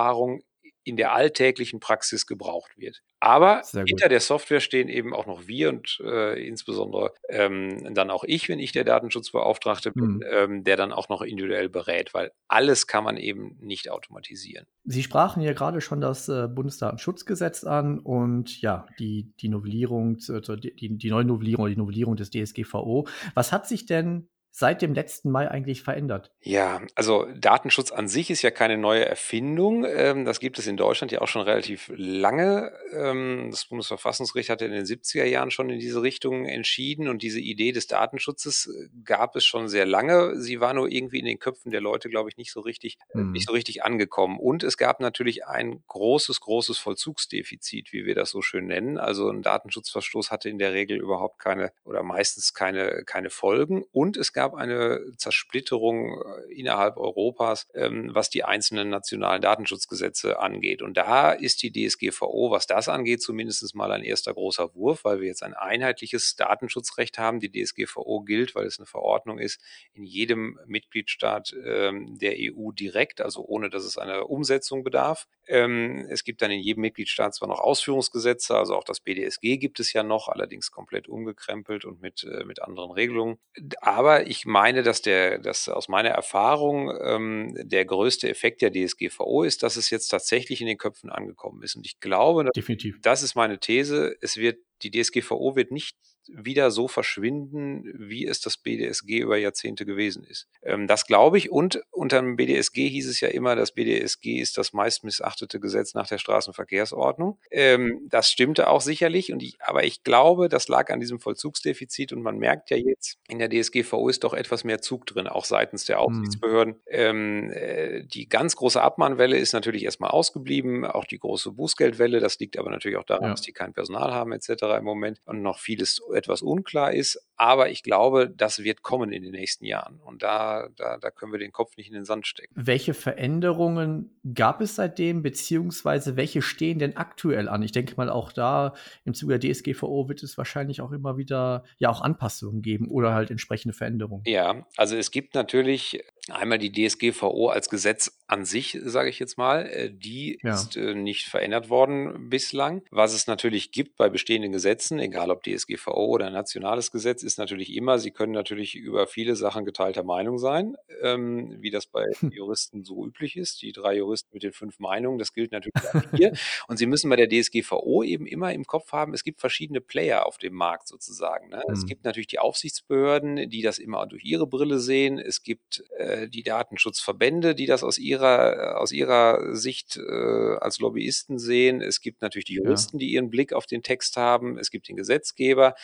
in 0.84 0.98
der 0.98 1.14
alltäglichen 1.14 1.80
Praxis 1.80 2.26
gebraucht 2.26 2.72
wird. 2.78 3.02
Aber 3.20 3.62
hinter 3.86 4.08
der 4.08 4.22
Software 4.22 4.62
stehen 4.62 4.88
eben 4.88 5.14
auch 5.14 5.26
noch 5.26 5.46
wir 5.46 5.70
und 5.70 6.00
äh, 6.04 6.48
insbesondere 6.48 7.14
ähm, 7.28 7.94
dann 7.94 8.10
auch 8.10 8.24
ich, 8.24 8.48
wenn 8.48 8.60
ich 8.60 8.72
der 8.72 8.86
Datenschutzbeauftragte 8.86 9.92
bin, 9.92 10.16
mhm. 10.16 10.24
ähm, 10.32 10.64
der 10.64 10.78
dann 10.78 10.94
auch 10.94 11.10
noch 11.10 11.22
individuell 11.22 11.70
berät, 11.70 12.14
weil 12.14 12.32
alles 12.48 12.88
kann 12.88 13.04
man 13.04 13.18
eben 13.18 13.58
nicht 13.60 13.92
automatisieren. 13.92 14.66
Sie 14.86 15.04
sprachen 15.04 15.42
ja 15.44 15.54
gerade 15.54 15.82
schon 15.82 16.00
das 16.00 16.30
äh, 16.30 16.48
Bundesdatenschutzgesetz 16.48 17.66
an 17.66 18.00
und 18.00 18.62
ja, 18.62 18.88
die, 19.00 19.34
die 19.42 19.50
Novellierung, 19.50 20.18
die, 20.18 20.76
die, 20.76 20.98
die 20.98 21.10
Neunovellierung 21.10 21.66
oder 21.66 21.74
die 21.74 21.80
Novellierung 21.80 22.16
des 22.16 22.32
DSGVO. 22.32 23.06
Was 23.36 23.52
hat 23.52 23.68
sich 23.68 23.86
denn 23.86 24.30
seit 24.60 24.82
dem 24.82 24.94
letzten 24.94 25.32
Mai 25.32 25.50
eigentlich 25.50 25.82
verändert? 25.84 26.32
Ja, 26.42 26.82
also 26.96 27.26
Datenschutz 27.36 27.92
an 27.92 28.08
sich 28.08 28.30
ist 28.30 28.42
ja 28.42 28.52
keine 28.52 28.78
neue 28.78 29.06
Erfindung. 29.06 29.86
Ähm, 29.86 30.26
das 30.26 30.40
gibt 30.40 30.60
es 30.60 30.68
in 30.68 30.78
Deutschland 30.78 31.12
ja 31.12 31.22
auch 31.22 31.28
schon 31.28 31.42
relativ 31.42 31.92
lange. 31.96 32.72
Ähm, 32.94 33.48
das 33.52 33.66
Bundesverfassungsgericht 33.66 34.50
hatte 34.50 34.66
in 34.66 34.72
den 34.72 34.86
70er 34.86 35.24
Jahren 35.24 35.50
schon 35.50 35.70
in 35.70 35.80
diese 35.80 36.02
Richtung 36.02 36.46
entschieden 36.46 37.08
und 37.08 37.22
diese 37.24 37.40
Idee 37.40 37.72
des 37.72 37.88
Datenschutzes 37.88 38.68
äh, 38.68 38.90
gab 39.04 39.36
es 39.36 39.46
schon 39.46 39.70
sehr 39.70 39.86
lange. 39.86 40.40
Sie 40.40 40.60
war 40.60 40.74
nur 40.74 40.92
irgendwie 40.92 41.20
in 41.20 41.26
den 41.26 41.40
Köpfen 41.40 41.72
der 41.72 41.82
Leute, 41.82 42.10
glaube 42.10 42.30
ich, 42.30 42.38
nicht 42.38 42.52
so 42.52 42.60
richtig, 42.60 42.98
hm. 43.12 43.32
nicht 43.32 43.48
so 43.48 43.54
richtig 43.54 43.84
angekommen. 43.84 44.40
Und 44.40 44.64
es 44.64 44.78
gab 44.78 45.00
natürlich 45.00 45.48
ein 45.48 45.84
großes, 45.88 46.42
großes 46.42 46.78
Vollzugsdefizit, 46.78 47.94
wie 47.94 48.06
wir 48.06 48.16
das 48.16 48.30
so 48.30 48.42
schön 48.42 48.68
nennen. 48.68 48.98
Also 48.98 49.30
ein 49.30 49.42
Datenschutzverstoß 49.42 50.32
hatte 50.32 50.50
in 50.50 50.60
der 50.60 50.74
Regel 50.74 51.00
überhaupt 51.00 51.40
keine 51.40 51.72
oder 51.86 52.04
meistens 52.04 52.54
keine, 52.54 53.04
keine 53.06 53.30
Folgen. 53.30 53.86
Und 53.92 54.18
es 54.18 54.34
gab 54.34 54.49
gab 54.50 54.60
eine 54.60 55.02
Zersplitterung 55.18 56.22
äh, 56.22 56.54
innerhalb 56.54 56.98
Europas, 56.98 57.68
ähm, 57.74 58.10
was 58.14 58.30
die 58.30 58.44
einzelnen 58.44 58.90
nationalen 58.90 59.42
Datenschutzgesetze 59.42 60.40
angeht. 60.40 60.82
Und 60.82 60.98
da 60.98 61.32
ist 61.32 61.62
die 61.62 61.72
DSGVO, 61.72 62.52
was 62.52 62.68
das 62.68 62.90
angeht, 62.90 63.22
zumindest 63.22 63.76
mal 63.76 63.92
ein 63.92 64.04
erster 64.04 64.34
großer 64.34 64.74
Wurf, 64.76 65.04
weil 65.04 65.22
wir 65.22 65.28
jetzt 65.28 65.44
ein 65.44 65.54
einheitliches 65.54 66.36
Datenschutzrecht 66.36 67.18
haben. 67.18 67.40
Die 67.40 67.52
DSGVO 67.52 68.22
gilt, 68.22 68.56
weil 68.56 68.66
es 68.66 68.80
eine 68.80 68.86
Verordnung 68.86 69.40
ist, 69.40 69.62
in 69.94 70.04
jedem 70.04 70.60
Mitgliedstaat 70.66 71.54
ähm, 71.66 72.18
der 72.18 72.36
EU 72.38 72.72
direkt, 72.72 73.22
also 73.22 73.44
ohne 73.46 73.70
dass 73.70 73.84
es 73.84 73.98
einer 73.98 74.30
Umsetzung 74.30 74.84
bedarf. 74.84 75.28
Ähm, 75.48 76.08
es 76.10 76.24
gibt 76.24 76.42
dann 76.42 76.52
in 76.52 76.62
jedem 76.62 76.82
Mitgliedstaat 76.82 77.36
zwar 77.36 77.48
noch 77.48 77.60
Ausführungsgesetze, 77.60 78.56
also 78.56 78.76
auch 78.76 78.84
das 78.84 79.00
BDSG 79.00 79.58
gibt 79.58 79.80
es 79.80 79.94
ja 79.94 80.04
noch, 80.04 80.28
allerdings 80.30 80.72
komplett 80.72 81.08
umgekrempelt 81.08 81.86
und 81.86 82.02
mit, 82.02 82.24
äh, 82.24 82.44
mit 82.46 82.62
anderen 82.62 82.92
Regelungen. 82.92 83.38
Aber 83.82 84.28
ich 84.30 84.46
meine, 84.46 84.84
dass 84.84 85.02
der, 85.02 85.40
dass 85.40 85.68
aus 85.68 85.88
meiner 85.88 86.10
Erfahrung 86.10 86.96
ähm, 87.02 87.56
der 87.58 87.84
größte 87.84 88.30
Effekt 88.30 88.62
der 88.62 88.72
DSGVO 88.72 89.42
ist, 89.44 89.64
dass 89.64 89.76
es 89.76 89.90
jetzt 89.90 90.10
tatsächlich 90.10 90.62
in 90.62 90.68
den 90.68 90.78
Köpfen 90.78 91.10
angekommen 91.10 91.64
ist. 91.64 91.76
Und 91.76 91.86
ich 91.88 92.00
glaube, 92.00 92.48
Definitiv. 92.56 93.00
das 93.02 93.24
ist 93.24 93.34
meine 93.34 93.60
These, 93.60 94.16
es 94.22 94.38
wird, 94.38 94.60
die 94.84 94.92
DSGVO 94.92 95.56
wird 95.56 95.72
nicht 95.72 95.98
wieder 96.32 96.72
so 96.72 96.88
verschwinden, 96.88 97.84
wie 97.96 98.26
es 98.26 98.42
das 98.42 98.58
BDSG 98.58 99.20
über 99.20 99.38
Jahrzehnte 99.38 99.86
gewesen 99.86 100.24
ist. 100.24 100.48
Ähm, 100.64 100.88
das 100.88 101.06
glaube 101.06 101.38
ich. 101.38 101.52
Und 101.52 101.82
unter 101.92 102.22
dem 102.22 102.36
BDSG 102.36 102.90
hieß 102.90 103.08
es 103.08 103.20
ja 103.20 103.30
immer, 103.30 103.56
das 103.56 103.72
BDSG 103.72 104.40
ist 104.40 104.58
das 104.58 104.74
meist 104.74 105.04
missachtete 105.04 105.60
Gesetz 105.60 105.94
nach 105.94 106.08
der 106.08 106.18
Straßenverkehrsordnung. 106.18 107.40
Ähm, 107.52 108.08
das 108.10 108.32
stimmte 108.32 108.70
auch 108.70 108.82
sicherlich. 108.82 109.32
Und 109.32 109.44
ich, 109.44 109.58
aber 109.62 109.84
ich 109.84 110.04
glaube, 110.04 110.50
das 110.50 110.68
lag 110.68 110.90
an 110.92 111.00
diesem 111.00 111.20
Vollzugsdefizit. 111.20 112.14
Und 112.14 112.22
man 112.22 112.38
merkt 112.38 112.70
ja 112.70 112.78
jetzt, 112.78 113.18
in 113.28 113.40
der 113.40 113.50
DSGVO 113.50 114.10
ist 114.10 114.24
doch 114.24 114.34
etwas 114.34 114.64
mehr 114.64 114.82
Zug 114.82 115.06
drin, 115.06 115.28
auch 115.28 115.46
seitens 115.46 115.86
der 115.86 115.98
mhm. 115.98 116.04
Aufsichtsbehörden. 116.04 116.74
Mhm. 116.76 116.82
Ähm, 116.88 117.52
äh, 117.52 118.04
die 118.04 118.30
ganz 118.30 118.56
große 118.56 118.82
Abmahnwelle 118.82 119.38
ist 119.38 119.54
natürlich 119.54 119.84
erstmal 119.84 120.12
ausgeblieben. 120.12 120.86
Auch 120.86 121.06
die 121.06 121.20
große 121.20 121.52
Bußgeldwelle. 121.52 122.20
Das 122.20 122.40
liegt 122.40 122.58
aber 122.58 122.70
natürlich 122.70 122.98
auch 122.98 123.04
daran, 123.04 123.26
ja. 123.26 123.32
dass 123.32 123.42
die 123.42 123.54
kein 123.54 123.74
Personal 123.74 124.14
haben 124.14 124.32
etc. 124.32 124.50
im 124.78 124.84
Moment 124.84 125.20
und 125.26 125.42
noch 125.42 125.60
vieles 125.60 126.02
etwas 126.20 126.42
unklar 126.42 126.94
ist. 126.94 127.20
Aber 127.36 127.70
ich 127.70 127.84
glaube, 127.84 128.30
das 128.30 128.64
wird 128.64 128.82
kommen 128.82 129.14
in 129.14 129.24
den 129.24 129.32
nächsten 129.32 129.64
Jahren. 129.64 130.00
Und 130.02 130.24
da, 130.24 130.68
da, 130.76 130.98
da 130.98 131.10
können 131.10 131.32
wir 131.32 131.40
den 131.40 131.54
Kopf 131.54 131.78
nicht 131.78 131.88
in 131.88 131.94
den 131.94 132.04
Sand 132.04 132.28
stecken. 132.28 132.54
Welche 132.56 132.94
Veränderungen 132.94 134.20
gab 134.34 134.60
es 134.60 134.76
seitdem, 134.76 135.24
beziehungsweise 135.24 136.18
welche 136.18 136.42
stehen 136.42 136.80
denn 136.80 136.98
aktuell 136.98 137.48
an? 137.48 137.64
Ich 137.64 137.72
denke 137.72 137.96
mal, 137.96 138.10
auch 138.10 138.34
da 138.34 138.74
im 139.06 139.14
Zuge 139.14 139.40
der 139.40 139.54
DSGVO 139.54 140.10
wird 140.10 140.22
es 140.22 140.38
wahrscheinlich 140.38 140.82
auch 140.82 140.92
immer 140.92 141.18
wieder 141.18 141.64
ja 141.78 141.90
auch 141.90 142.02
Anpassungen 142.02 142.62
geben 142.62 142.90
oder 142.90 143.14
halt 143.14 143.32
entsprechende 143.32 143.74
Veränderungen. 143.74 144.24
Ja, 144.26 144.66
also 144.76 144.98
es 144.98 145.10
gibt 145.12 145.34
natürlich 145.34 146.04
einmal 146.32 146.58
die 146.58 146.72
DSGVO 146.72 147.48
als 147.48 147.70
Gesetz 147.70 148.20
an 148.28 148.46
sich, 148.46 148.78
sage 148.84 149.10
ich 149.10 149.20
jetzt 149.20 149.38
mal. 149.38 149.66
Äh, 149.66 149.92
die 149.92 150.40
ja. 150.44 150.54
ist 150.54 150.76
äh, 150.78 150.94
nicht 150.94 151.26
verändert 151.28 151.70
worden 151.70 152.30
bislang. 152.30 152.84
Was 152.92 153.14
es 153.14 153.28
natürlich 153.28 153.72
gibt 153.72 153.98
bei 153.98 154.10
bestehenden 154.10 154.52
Gesetzen, 154.52 155.00
egal 155.00 155.32
ob 155.32 155.44
DSGVO 155.44 156.09
oder 156.10 156.28
ein 156.28 156.34
nationales 156.34 156.92
Gesetz 156.92 157.24
ist 157.24 157.38
natürlich 157.38 157.74
immer, 157.76 158.00
sie 158.00 158.12
können 158.12 158.34
natürlich 158.34 158.76
über 158.76 159.08
viele 159.08 159.36
Sachen 159.36 159.66
geteilter 159.66 160.04
Meinung 160.04 160.38
sein, 160.38 160.76
ähm, 161.02 161.58
wie 161.60 161.70
das 161.70 161.88
bei 161.88 162.06
hm. 162.20 162.32
Juristen 162.32 162.84
so 162.84 163.06
üblich 163.06 163.38
ist. 163.38 163.62
Die 163.62 163.72
drei 163.72 163.98
Juristen 163.98 164.30
mit 164.34 164.44
den 164.44 164.52
fünf 164.52 164.80
Meinungen, 164.80 165.20
das 165.20 165.34
gilt 165.34 165.52
natürlich 165.52 165.76
auch 165.94 166.02
hier. 166.16 166.34
Und 166.68 166.78
sie 166.78 166.86
müssen 166.86 167.10
bei 167.10 167.16
der 167.16 167.30
DSGVO 167.30 168.04
eben 168.04 168.26
immer 168.26 168.54
im 168.54 168.66
Kopf 168.66 168.92
haben, 168.92 169.14
es 169.14 169.24
gibt 169.24 169.40
verschiedene 169.40 169.82
Player 169.82 170.26
auf 170.26 170.38
dem 170.38 170.54
Markt 170.54 170.88
sozusagen. 170.88 171.50
Ne? 171.50 171.64
Mhm. 171.66 171.74
Es 171.74 171.82
hm. 171.82 171.88
gibt 171.88 172.04
natürlich 172.04 172.28
die 172.28 172.40
Aufsichtsbehörden, 172.40 173.50
die 173.50 173.62
das 173.62 173.80
immer 173.80 174.06
durch 174.08 174.24
ihre 174.24 174.48
Brille 174.48 174.80
sehen. 174.80 175.20
Es 175.20 175.44
gibt 175.44 175.84
äh, 175.98 176.28
die 176.28 176.44
Datenschutzverbände, 176.44 177.56
die 177.56 177.66
das 177.66 177.84
aus 177.84 177.98
ihrer, 177.98 178.80
aus 178.80 178.92
ihrer 178.92 179.56
Sicht 179.56 179.98
äh, 179.98 180.56
als 180.60 180.80
Lobbyisten 180.80 181.40
sehen. 181.40 181.82
Es 181.82 182.02
gibt 182.02 182.22
natürlich 182.22 182.46
die 182.46 182.56
Juristen, 182.56 182.98
ja. 182.98 183.00
die 183.00 183.14
ihren 183.14 183.30
Blick 183.30 183.54
auf 183.54 183.66
den 183.66 183.84
Text 183.84 184.18
haben. 184.18 184.58
Es 184.58 184.72
gibt 184.72 184.88
den 184.88 184.96
Gesetzgeber. 184.96 185.76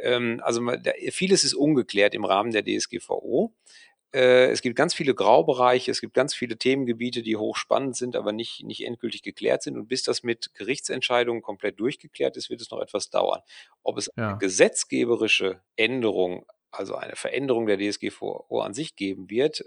Ähm, 0.00 0.40
also 0.42 0.62
vieles 1.10 1.44
ist 1.44 1.54
ungeklärt 1.54 2.14
im 2.14 2.24
Rahmen 2.24 2.52
der 2.52 2.64
DSGVO. 2.64 3.52
Äh, 4.14 4.50
es 4.50 4.60
gibt 4.60 4.76
ganz 4.76 4.94
viele 4.94 5.14
Graubereiche, 5.14 5.90
es 5.90 6.00
gibt 6.00 6.14
ganz 6.14 6.34
viele 6.34 6.58
Themengebiete, 6.58 7.22
die 7.22 7.36
hochspannend 7.36 7.96
sind, 7.96 8.14
aber 8.14 8.32
nicht, 8.32 8.62
nicht 8.64 8.84
endgültig 8.84 9.22
geklärt 9.22 9.62
sind. 9.62 9.76
Und 9.76 9.88
bis 9.88 10.02
das 10.02 10.22
mit 10.22 10.52
Gerichtsentscheidungen 10.54 11.42
komplett 11.42 11.80
durchgeklärt 11.80 12.36
ist, 12.36 12.50
wird 12.50 12.60
es 12.60 12.70
noch 12.70 12.80
etwas 12.80 13.10
dauern. 13.10 13.40
Ob 13.82 13.96
es 13.98 14.10
ja. 14.16 14.30
eine 14.30 14.38
gesetzgeberische 14.38 15.62
Änderung, 15.76 16.44
also 16.70 16.94
eine 16.94 17.16
Veränderung 17.16 17.66
der 17.66 17.78
DSGVO 17.78 18.60
an 18.60 18.74
sich 18.74 18.96
geben 18.96 19.30
wird, 19.30 19.64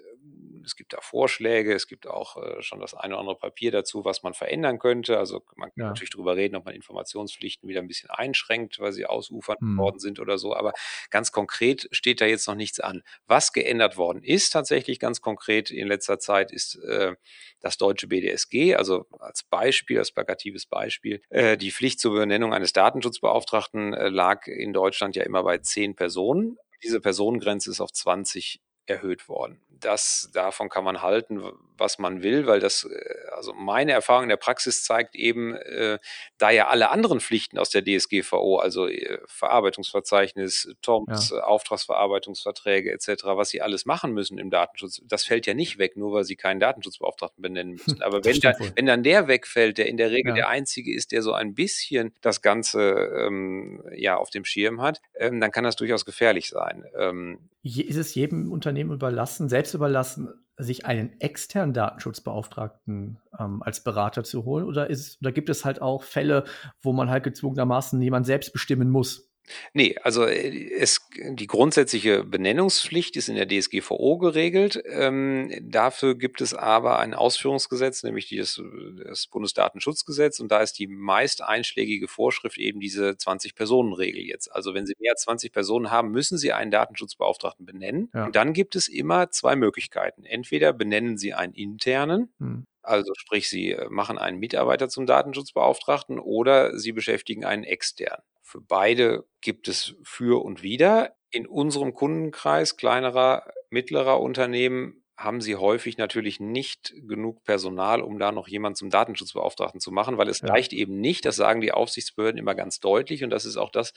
es 0.65 0.75
gibt 0.75 0.93
da 0.93 1.01
Vorschläge, 1.01 1.73
es 1.73 1.87
gibt 1.87 2.07
auch 2.07 2.37
äh, 2.37 2.61
schon 2.61 2.79
das 2.79 2.93
eine 2.93 3.13
oder 3.13 3.21
andere 3.21 3.37
Papier 3.37 3.71
dazu, 3.71 4.03
was 4.03 4.23
man 4.23 4.33
verändern 4.33 4.79
könnte. 4.79 5.17
Also 5.17 5.43
man 5.55 5.69
kann 5.69 5.83
ja. 5.83 5.87
natürlich 5.87 6.09
darüber 6.09 6.35
reden, 6.35 6.55
ob 6.55 6.65
man 6.65 6.73
Informationspflichten 6.73 7.69
wieder 7.69 7.81
ein 7.81 7.87
bisschen 7.87 8.09
einschränkt, 8.09 8.79
weil 8.79 8.91
sie 8.91 9.05
ausufern 9.05 9.57
hm. 9.59 9.77
worden 9.77 9.99
sind 9.99 10.19
oder 10.19 10.37
so. 10.37 10.55
Aber 10.55 10.73
ganz 11.09 11.31
konkret 11.31 11.87
steht 11.91 12.21
da 12.21 12.25
jetzt 12.25 12.47
noch 12.47 12.55
nichts 12.55 12.79
an. 12.79 13.03
Was 13.27 13.53
geändert 13.53 13.97
worden 13.97 14.23
ist, 14.23 14.51
tatsächlich 14.51 14.99
ganz 14.99 15.21
konkret 15.21 15.71
in 15.71 15.87
letzter 15.87 16.19
Zeit, 16.19 16.51
ist 16.51 16.75
äh, 16.83 17.15
das 17.59 17.77
deutsche 17.77 18.07
BDSG, 18.07 18.75
also 18.75 19.05
als 19.19 19.43
Beispiel, 19.43 19.99
als 19.99 20.11
plakatives 20.11 20.65
Beispiel. 20.65 21.21
Äh, 21.29 21.57
die 21.57 21.71
Pflicht 21.71 21.99
zur 21.99 22.13
Benennung 22.15 22.53
eines 22.53 22.73
Datenschutzbeauftragten 22.73 23.91
lag 23.91 24.47
in 24.47 24.73
Deutschland 24.73 25.15
ja 25.15 25.23
immer 25.23 25.43
bei 25.43 25.59
zehn 25.59 25.95
Personen. 25.95 26.57
Diese 26.83 26.99
Personengrenze 26.99 27.71
ist 27.71 27.81
auf 27.81 27.91
20 27.91 28.61
erhöht 28.85 29.27
worden. 29.27 29.59
Das, 29.69 30.29
davon 30.33 30.69
kann 30.69 30.83
man 30.83 31.01
halten, 31.01 31.41
was 31.77 31.99
man 31.99 32.23
will, 32.23 32.47
weil 32.47 32.59
das, 32.59 32.85
äh, 32.85 33.31
also 33.35 33.53
meine 33.53 33.91
Erfahrung 33.91 34.23
in 34.23 34.29
der 34.29 34.37
Praxis 34.37 34.83
zeigt 34.83 35.15
eben, 35.15 35.55
äh, 35.55 35.99
da 36.37 36.49
ja 36.49 36.67
alle 36.67 36.89
anderen 36.89 37.19
Pflichten 37.19 37.57
aus 37.57 37.69
der 37.69 37.83
DSGVO, 37.83 38.57
also 38.57 38.87
äh, 38.87 39.19
Verarbeitungsverzeichnis, 39.25 40.73
TOMS, 40.81 41.31
ja. 41.31 41.43
Auftragsverarbeitungsverträge 41.43 42.91
etc., 42.91 43.23
was 43.25 43.49
sie 43.49 43.61
alles 43.61 43.85
machen 43.85 44.13
müssen 44.13 44.37
im 44.37 44.49
Datenschutz, 44.49 45.01
das 45.05 45.25
fällt 45.25 45.45
ja 45.45 45.53
nicht 45.53 45.77
weg, 45.77 45.97
nur 45.97 46.13
weil 46.13 46.23
sie 46.23 46.35
keinen 46.35 46.59
Datenschutzbeauftragten 46.59 47.41
benennen 47.41 47.73
müssen. 47.73 48.01
Aber 48.01 48.23
wenn, 48.23 48.39
da, 48.39 48.53
wenn 48.75 48.85
dann 48.85 49.03
der 49.03 49.27
wegfällt, 49.27 49.77
der 49.77 49.87
in 49.87 49.97
der 49.97 50.11
Regel 50.11 50.29
ja. 50.29 50.35
der 50.35 50.47
einzige 50.49 50.93
ist, 50.93 51.11
der 51.11 51.21
so 51.21 51.33
ein 51.33 51.53
bisschen 51.53 52.13
das 52.21 52.41
Ganze 52.41 53.11
ähm, 53.17 53.83
ja 53.95 54.17
auf 54.17 54.29
dem 54.29 54.45
Schirm 54.45 54.81
hat, 54.81 55.01
ähm, 55.15 55.39
dann 55.41 55.51
kann 55.51 55.63
das 55.63 55.75
durchaus 55.75 56.05
gefährlich 56.05 56.49
sein. 56.49 56.85
Ähm, 56.97 57.39
ist 57.63 57.97
es 57.97 58.13
jedem 58.13 58.51
Unternehmen 58.51 58.74
überlassen, 58.81 59.49
selbst 59.49 59.73
überlassen, 59.73 60.29
sich 60.57 60.85
einen 60.85 61.19
externen 61.19 61.73
Datenschutzbeauftragten 61.73 63.19
ähm, 63.39 63.61
als 63.63 63.83
Berater 63.83 64.23
zu 64.23 64.45
holen? 64.45 64.65
Oder, 64.65 64.89
ist, 64.89 65.21
oder 65.21 65.31
gibt 65.31 65.49
es 65.49 65.65
halt 65.65 65.81
auch 65.81 66.03
Fälle, 66.03 66.45
wo 66.81 66.93
man 66.93 67.09
halt 67.09 67.23
gezwungenermaßen 67.23 68.01
jemand 68.01 68.25
selbst 68.25 68.53
bestimmen 68.53 68.89
muss? 68.89 69.31
Nee, 69.73 69.95
also 70.01 70.25
äh, 70.25 70.71
es, 70.73 71.07
die 71.15 71.47
grundsätzliche 71.47 72.23
Benennungspflicht 72.23 73.15
ist 73.15 73.29
in 73.29 73.35
der 73.35 73.47
DSGVO 73.47 74.17
geregelt. 74.17 74.81
Ähm, 74.89 75.51
dafür 75.61 76.15
gibt 76.15 76.41
es 76.41 76.53
aber 76.53 76.99
ein 76.99 77.13
Ausführungsgesetz, 77.13 78.03
nämlich 78.03 78.33
das, 78.37 78.61
das 79.05 79.27
Bundesdatenschutzgesetz. 79.27 80.39
Und 80.39 80.51
da 80.51 80.61
ist 80.61 80.79
die 80.79 80.87
meist 80.87 81.41
einschlägige 81.43 82.07
Vorschrift 82.07 82.57
eben 82.57 82.79
diese 82.79 83.11
20-Personen-Regel 83.11 84.23
jetzt. 84.23 84.51
Also 84.51 84.73
wenn 84.73 84.85
Sie 84.85 84.95
mehr 84.99 85.11
als 85.11 85.21
20 85.21 85.51
Personen 85.51 85.91
haben, 85.91 86.11
müssen 86.11 86.37
Sie 86.37 86.53
einen 86.53 86.71
Datenschutzbeauftragten 86.71 87.65
benennen. 87.65 88.09
Ja. 88.13 88.25
Und 88.25 88.35
dann 88.35 88.53
gibt 88.53 88.75
es 88.75 88.87
immer 88.87 89.29
zwei 89.31 89.55
Möglichkeiten. 89.55 90.25
Entweder 90.25 90.73
benennen 90.73 91.17
Sie 91.17 91.33
einen 91.33 91.53
internen, 91.53 92.33
hm. 92.39 92.65
Also 92.85 93.13
sprich, 93.15 93.49
Sie 93.49 93.71
äh, 93.71 93.89
machen 93.89 94.17
einen 94.17 94.39
Mitarbeiter 94.39 94.89
zum 94.89 95.05
Datenschutzbeauftragten 95.05 96.19
oder 96.19 96.77
Sie 96.77 96.91
beschäftigen 96.91 97.45
einen 97.45 97.63
extern. 97.63 98.21
Für 98.41 98.61
beide 98.61 99.25
gibt 99.41 99.67
es 99.67 99.95
für 100.03 100.43
und 100.43 100.61
wider. 100.61 101.15
In 101.31 101.47
unserem 101.47 101.93
Kundenkreis 101.93 102.77
kleinerer, 102.77 103.51
mittlerer 103.69 104.21
Unternehmen 104.21 105.04
haben 105.17 105.39
sie 105.39 105.55
häufig 105.55 105.97
natürlich 105.97 106.41
nicht 106.41 106.93
genug 107.07 107.43
Personal, 107.45 108.01
um 108.01 108.19
da 108.19 108.33
noch 108.33 108.49
jemanden 108.49 108.75
zum 108.75 108.89
Datenschutzbeauftragten 108.89 109.79
zu 109.79 109.91
machen, 109.91 110.17
weil 110.17 110.27
es 110.27 110.41
ja. 110.41 110.49
reicht 110.49 110.73
eben 110.73 110.99
nicht, 110.99 111.23
das 111.23 111.37
sagen 111.37 111.61
die 111.61 111.71
Aufsichtsbehörden 111.71 112.37
immer 112.37 112.53
ganz 112.53 112.81
deutlich 112.81 113.23
und 113.23 113.29
das 113.29 113.45
ist 113.45 113.55
auch 113.55 113.69
das, 113.69 113.93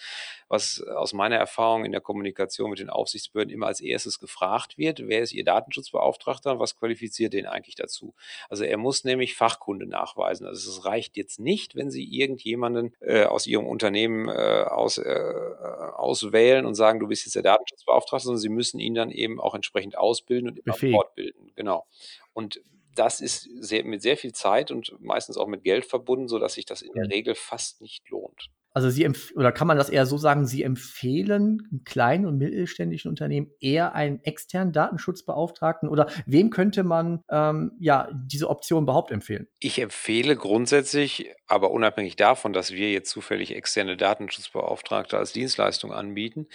was 0.47 0.81
aus 0.81 1.13
meiner 1.13 1.37
Erfahrung 1.37 1.85
in 1.85 1.91
der 1.91 2.01
Kommunikation 2.01 2.71
mit 2.71 2.79
den 2.79 2.89
Aufsichtsbehörden 2.89 3.53
immer 3.53 3.67
als 3.67 3.81
erstes 3.81 4.21
gefragt 4.21 4.79
wird, 4.79 5.09
wer 5.09 5.21
ist 5.21 5.33
ihr 5.33 5.45
Datenschutzbeauftragter 5.45 6.53
und 6.53 6.61
was 6.61 6.77
qualifiziert 6.77 7.33
den 7.33 7.47
eigentlich 7.47 7.75
dazu? 7.75 8.15
Also 8.49 8.63
er 8.63 8.77
muss 8.77 9.03
nämlich 9.03 9.35
Fachkunde 9.35 9.87
nachweisen. 9.87 10.47
Also 10.47 10.71
es 10.71 10.85
reicht 10.85 11.17
jetzt 11.17 11.41
nicht, 11.41 11.75
wenn 11.75 11.91
sie 11.91 12.05
irgendjemanden 12.05 12.95
äh, 13.01 13.25
aus 13.25 13.49
ihrem 13.49 13.67
Unternehmen 13.67 14.29
äh, 14.29 14.65
aus, 14.69 14.99
äh, 14.99 15.33
auswählen 15.97 16.65
und 16.65 16.77
sagen, 16.77 17.01
du 17.01 17.09
bist 17.09 17.25
jetzt 17.25 17.35
der 17.35 17.43
Datenschutzbeauftragte, 17.43 18.27
sondern 18.27 18.41
sie 18.41 18.49
müssen 18.49 18.79
ihn 18.79 18.95
dann 18.95 19.11
eben 19.11 19.41
auch 19.41 19.57
entsprechend 19.57 19.99
ausbilden 19.99 20.51
und 20.51 20.65
Befähigen 20.65 21.08
fortbilden. 21.09 21.53
Genau. 21.57 21.87
Und 22.33 22.61
das 22.95 23.21
ist 23.21 23.49
sehr, 23.61 23.85
mit 23.85 24.03
sehr 24.03 24.17
viel 24.17 24.33
Zeit 24.33 24.71
und 24.71 24.95
meistens 25.01 25.37
auch 25.37 25.47
mit 25.47 25.63
Geld 25.63 25.85
verbunden, 25.85 26.29
sodass 26.29 26.55
sich 26.55 26.67
das 26.67 26.83
in 26.83 26.93
der. 26.95 27.09
Regel 27.09 27.35
fast 27.35 27.81
nicht 27.81 28.09
lohnt. 28.11 28.51
Also 28.73 28.91
Sie 28.91 29.11
oder 29.35 29.51
kann 29.51 29.67
man 29.67 29.77
das 29.77 29.89
eher 29.89 30.05
so 30.05 30.19
sagen, 30.19 30.47
Sie 30.47 30.63
empfehlen 30.63 31.83
kleinen 31.85 32.27
und 32.27 32.39
mittelständischen 32.39 33.09
Unternehmen 33.09 33.51
eher 33.61 33.95
einen 33.95 34.23
externen 34.23 34.73
Datenschutzbeauftragten 34.73 35.89
oder 35.89 36.07
wem 36.27 36.51
könnte 36.51 36.85
man 36.85 37.23
ähm, 37.31 37.73
ja 37.81 38.09
diese 38.13 38.49
Option 38.49 38.85
überhaupt 38.85 39.11
empfehlen? 39.11 39.49
Ich 39.59 39.81
empfehle 39.81 40.37
grundsätzlich, 40.37 41.35
aber 41.47 41.71
unabhängig 41.71 42.17
davon, 42.17 42.53
dass 42.53 42.71
wir 42.71 42.93
jetzt 42.93 43.11
zufällig 43.11 43.57
externe 43.57 43.97
Datenschutzbeauftragte 43.97 45.17
als 45.17 45.33
Dienstleistung 45.33 45.93
anbieten, 45.93 46.47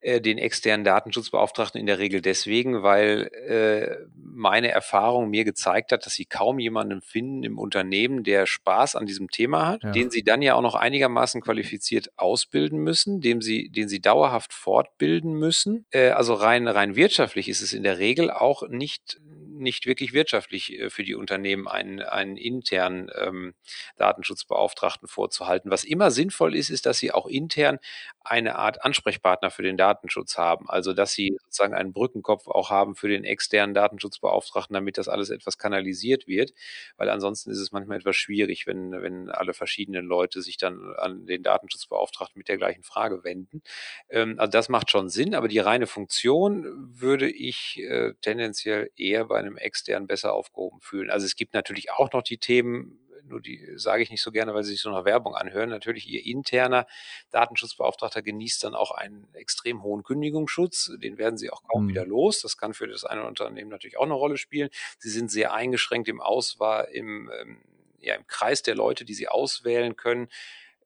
äh, 0.00 0.20
den 0.20 0.38
externen 0.38 0.84
Datenschutzbeauftragten 0.84 1.80
in 1.80 1.86
der 1.86 1.98
Regel 1.98 2.20
deswegen, 2.20 2.82
weil 2.82 3.30
äh, 3.48 4.06
meine 4.14 4.70
Erfahrung 4.70 5.30
mir 5.30 5.44
gezeigt 5.44 5.92
hat, 5.92 6.06
dass 6.06 6.14
sie 6.14 6.26
kaum 6.26 6.58
jemanden 6.58 7.00
finden 7.00 7.42
im 7.42 7.58
Unternehmen, 7.58 8.22
der 8.22 8.46
Spaß 8.46 8.96
an 8.96 9.06
diesem 9.06 9.28
Thema 9.30 9.66
hat, 9.66 9.82
ja. 9.82 9.92
den 9.92 10.10
sie 10.10 10.22
dann 10.22 10.42
ja 10.42 10.54
auch 10.54 10.62
noch 10.62 10.74
einigermaßen 10.74 11.40
qualifiziert 11.40 12.10
ausbilden 12.16 12.78
müssen, 12.78 13.20
dem 13.20 13.40
sie, 13.40 13.70
den 13.70 13.88
sie 13.88 14.00
dauerhaft 14.00 14.52
fortbilden 14.52 15.32
müssen. 15.32 15.86
Äh, 15.90 16.10
also 16.10 16.34
rein, 16.34 16.68
rein 16.68 16.96
wirtschaftlich 16.96 17.48
ist 17.48 17.62
es 17.62 17.72
in 17.72 17.82
der 17.82 17.98
Regel 17.98 18.30
auch 18.30 18.68
nicht 18.68 19.18
nicht 19.58 19.86
wirklich 19.86 20.12
wirtschaftlich 20.12 20.78
äh, 20.78 20.90
für 20.90 21.02
die 21.02 21.14
Unternehmen 21.14 21.66
einen, 21.66 22.00
einen 22.00 22.36
internen 22.36 23.10
ähm, 23.18 23.54
Datenschutzbeauftragten 23.96 25.08
vorzuhalten. 25.08 25.70
Was 25.70 25.84
immer 25.84 26.10
sinnvoll 26.10 26.54
ist, 26.54 26.70
ist, 26.70 26.86
dass 26.86 26.98
sie 26.98 27.12
auch 27.12 27.26
intern 27.26 27.78
eine 28.20 28.56
Art 28.56 28.84
Ansprechpartner 28.84 29.50
für 29.50 29.62
den 29.62 29.76
Datenschutz 29.86 30.36
haben. 30.36 30.68
Also 30.68 30.92
dass 30.92 31.12
sie 31.12 31.36
sozusagen 31.44 31.74
einen 31.74 31.92
Brückenkopf 31.92 32.48
auch 32.48 32.70
haben 32.70 32.96
für 32.96 33.08
den 33.08 33.24
externen 33.24 33.74
Datenschutzbeauftragten, 33.74 34.74
damit 34.74 34.98
das 34.98 35.08
alles 35.08 35.30
etwas 35.30 35.58
kanalisiert 35.58 36.26
wird. 36.26 36.52
Weil 36.96 37.08
ansonsten 37.10 37.50
ist 37.50 37.60
es 37.60 37.72
manchmal 37.72 37.98
etwas 37.98 38.16
schwierig, 38.16 38.66
wenn, 38.66 38.90
wenn 38.90 39.30
alle 39.30 39.54
verschiedenen 39.54 40.06
Leute 40.06 40.42
sich 40.42 40.56
dann 40.56 40.94
an 40.96 41.26
den 41.26 41.42
Datenschutzbeauftragten 41.42 42.38
mit 42.38 42.48
der 42.48 42.56
gleichen 42.56 42.82
Frage 42.82 43.22
wenden. 43.24 43.62
Ähm, 44.10 44.38
also 44.38 44.50
das 44.50 44.68
macht 44.68 44.90
schon 44.90 45.08
Sinn, 45.08 45.34
aber 45.34 45.48
die 45.48 45.58
reine 45.58 45.86
Funktion 45.86 46.66
würde 47.00 47.30
ich 47.30 47.78
äh, 47.78 48.14
tendenziell 48.20 48.90
eher 48.96 49.26
bei 49.26 49.38
einem 49.38 49.56
externen 49.56 50.06
besser 50.06 50.32
aufgehoben 50.32 50.80
fühlen. 50.80 51.10
Also 51.10 51.26
es 51.26 51.36
gibt 51.36 51.54
natürlich 51.54 51.92
auch 51.92 52.12
noch 52.12 52.22
die 52.22 52.38
Themen, 52.38 52.98
nur 53.28 53.40
die 53.40 53.72
sage 53.76 54.02
ich 54.02 54.10
nicht 54.10 54.22
so 54.22 54.30
gerne, 54.30 54.54
weil 54.54 54.64
sie 54.64 54.72
sich 54.72 54.80
so 54.80 54.90
nach 54.90 55.04
Werbung 55.04 55.34
anhören. 55.34 55.70
Natürlich, 55.70 56.08
ihr 56.08 56.24
interner 56.24 56.86
Datenschutzbeauftragter 57.30 58.22
genießt 58.22 58.64
dann 58.64 58.74
auch 58.74 58.90
einen 58.90 59.28
extrem 59.34 59.82
hohen 59.82 60.02
Kündigungsschutz. 60.02 60.92
Den 61.02 61.18
werden 61.18 61.38
sie 61.38 61.50
auch 61.50 61.62
kaum 61.64 61.84
mhm. 61.84 61.88
wieder 61.88 62.06
los. 62.06 62.40
Das 62.40 62.56
kann 62.56 62.74
für 62.74 62.88
das 62.88 63.04
eine 63.04 63.26
Unternehmen 63.26 63.70
natürlich 63.70 63.98
auch 63.98 64.04
eine 64.04 64.14
Rolle 64.14 64.36
spielen. 64.36 64.70
Sie 64.98 65.10
sind 65.10 65.30
sehr 65.30 65.52
eingeschränkt 65.52 66.08
im 66.08 66.20
Auswahl, 66.20 66.88
im, 66.92 67.30
ähm, 67.40 67.58
ja, 68.00 68.14
im 68.14 68.26
Kreis 68.26 68.62
der 68.62 68.74
Leute, 68.74 69.04
die 69.04 69.14
sie 69.14 69.28
auswählen 69.28 69.96
können 69.96 70.26
äh, 70.26 70.30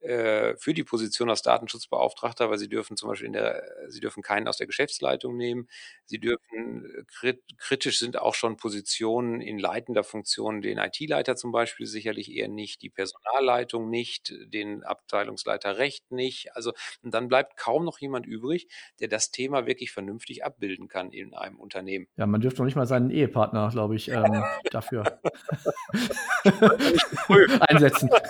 für 0.03 0.75
die 0.75 0.85
Position 0.85 1.29
als 1.29 1.43
Datenschutzbeauftragter, 1.43 2.51
weil 2.51 2.59
sie 2.59 2.69
dürfen 2.69 2.97
zum 2.97 3.11
Beispiel 3.11 3.27
in 3.27 3.35
der, 3.35 3.63
sie 3.89 4.01
dürfen 4.01 4.23
keinen 4.23 4.49
aus 4.49 4.57
der 4.57 4.67
Geschäftsleitung 4.67 5.37
nehmen. 5.37 5.69
Sie 6.07 6.19
dürfen 6.19 7.07
kritisch 7.59 7.99
sind 7.99 8.19
auch 8.19 8.35
schon 8.35 8.57
Positionen 8.57 9.41
in 9.41 9.59
leitender 9.59 10.03
Funktion, 10.03 10.63
den 10.63 10.79
IT-Leiter 10.79 11.37
zum 11.37 11.53
Beispiel 11.53 11.87
sicherlich 11.87 12.33
eher 12.33 12.49
nicht, 12.49 12.83
die 12.83 12.89
Personalleitung 12.89 13.91
nicht, 13.91 14.33
den 14.47 14.85
Abteilungsleiter 14.85 15.77
Recht 15.77 16.11
nicht. 16.11 16.57
Also 16.57 16.73
und 17.03 17.15
dann 17.15 17.29
bleibt 17.29 17.57
kaum 17.57 17.85
noch 17.85 17.99
jemand 17.99 18.27
übrig, 18.27 18.69
der 19.01 19.09
das 19.09 19.31
Thema 19.31 19.67
wirklich 19.67 19.93
vernünftig 19.93 20.45
abbilden 20.45 20.89
kann 20.89 21.13
in 21.13 21.35
einem 21.35 21.59
Unternehmen. 21.59 22.07
Ja, 22.17 22.27
man 22.27 22.41
dürfte 22.41 22.61
noch 22.61 22.67
nicht 22.67 22.77
mal 22.77 22.87
seinen 22.87 23.11
Ehepartner, 23.11 23.69
glaube 23.71 23.97
ich, 23.97 24.09
ähm, 24.09 24.43
dafür 24.71 25.21
einsetzen. 27.69 28.11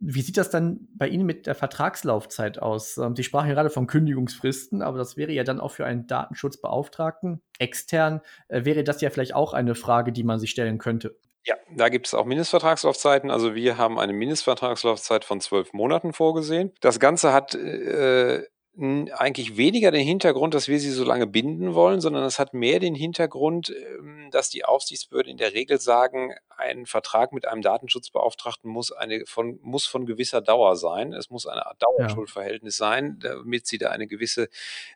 Wie 0.00 0.22
sieht 0.22 0.36
das 0.36 0.50
dann 0.50 0.88
bei 0.94 1.08
Ihnen 1.08 1.26
mit 1.26 1.46
der 1.46 1.54
Vertragslaufzeit 1.54 2.60
aus? 2.60 2.98
Ähm, 2.98 3.16
Sie 3.16 3.24
sprachen 3.24 3.50
gerade 3.50 3.70
von 3.70 3.86
Kündigungsfristen, 3.86 4.82
aber 4.82 4.98
das 4.98 5.16
wäre 5.16 5.32
ja 5.32 5.44
dann 5.44 5.60
auch 5.60 5.70
für 5.70 5.86
einen 5.86 6.06
Datenschutzbeauftragten 6.06 7.42
extern, 7.58 8.20
äh, 8.48 8.64
wäre 8.64 8.84
das 8.84 9.00
ja 9.00 9.10
vielleicht 9.10 9.34
auch 9.34 9.52
eine 9.52 9.74
Frage, 9.74 10.12
die 10.12 10.24
man 10.24 10.38
sich 10.38 10.50
stellen 10.50 10.78
könnte. 10.78 11.16
Ja, 11.44 11.56
da 11.74 11.88
gibt 11.88 12.06
es 12.06 12.14
auch 12.14 12.24
Mindestvertragslaufzeiten. 12.24 13.30
Also 13.30 13.54
wir 13.54 13.76
haben 13.76 13.98
eine 13.98 14.12
Mindestvertragslaufzeit 14.12 15.24
von 15.24 15.40
zwölf 15.40 15.72
Monaten 15.72 16.12
vorgesehen. 16.12 16.72
Das 16.80 17.00
Ganze 17.00 17.32
hat 17.32 17.54
äh, 17.54 18.44
eigentlich 18.74 19.58
weniger 19.58 19.90
den 19.90 20.04
Hintergrund, 20.04 20.54
dass 20.54 20.66
wir 20.66 20.80
sie 20.80 20.90
so 20.90 21.04
lange 21.04 21.26
binden 21.26 21.74
wollen, 21.74 22.00
sondern 22.00 22.24
es 22.24 22.38
hat 22.38 22.54
mehr 22.54 22.80
den 22.80 22.94
Hintergrund, 22.94 23.70
ähm, 23.70 24.30
dass 24.30 24.48
die 24.48 24.64
Aufsichtsbehörden 24.64 25.30
in 25.30 25.36
der 25.36 25.52
Regel 25.52 25.78
sagen, 25.78 26.32
ein 26.56 26.86
Vertrag 26.86 27.32
mit 27.32 27.46
einem 27.46 27.60
Datenschutzbeauftragten 27.60 28.70
muss 28.70 28.90
eine 28.90 29.26
von 29.26 29.58
muss 29.62 29.84
von 29.84 30.06
gewisser 30.06 30.40
Dauer 30.40 30.76
sein. 30.76 31.12
Es 31.12 31.28
muss 31.28 31.46
eine 31.46 31.66
Art 31.66 31.82
Dauerschuldverhältnis 31.82 32.78
ja. 32.78 32.86
sein, 32.86 33.18
damit 33.20 33.66
sie 33.66 33.76
da 33.76 33.90
eine 33.90 34.06
gewisse 34.06 34.48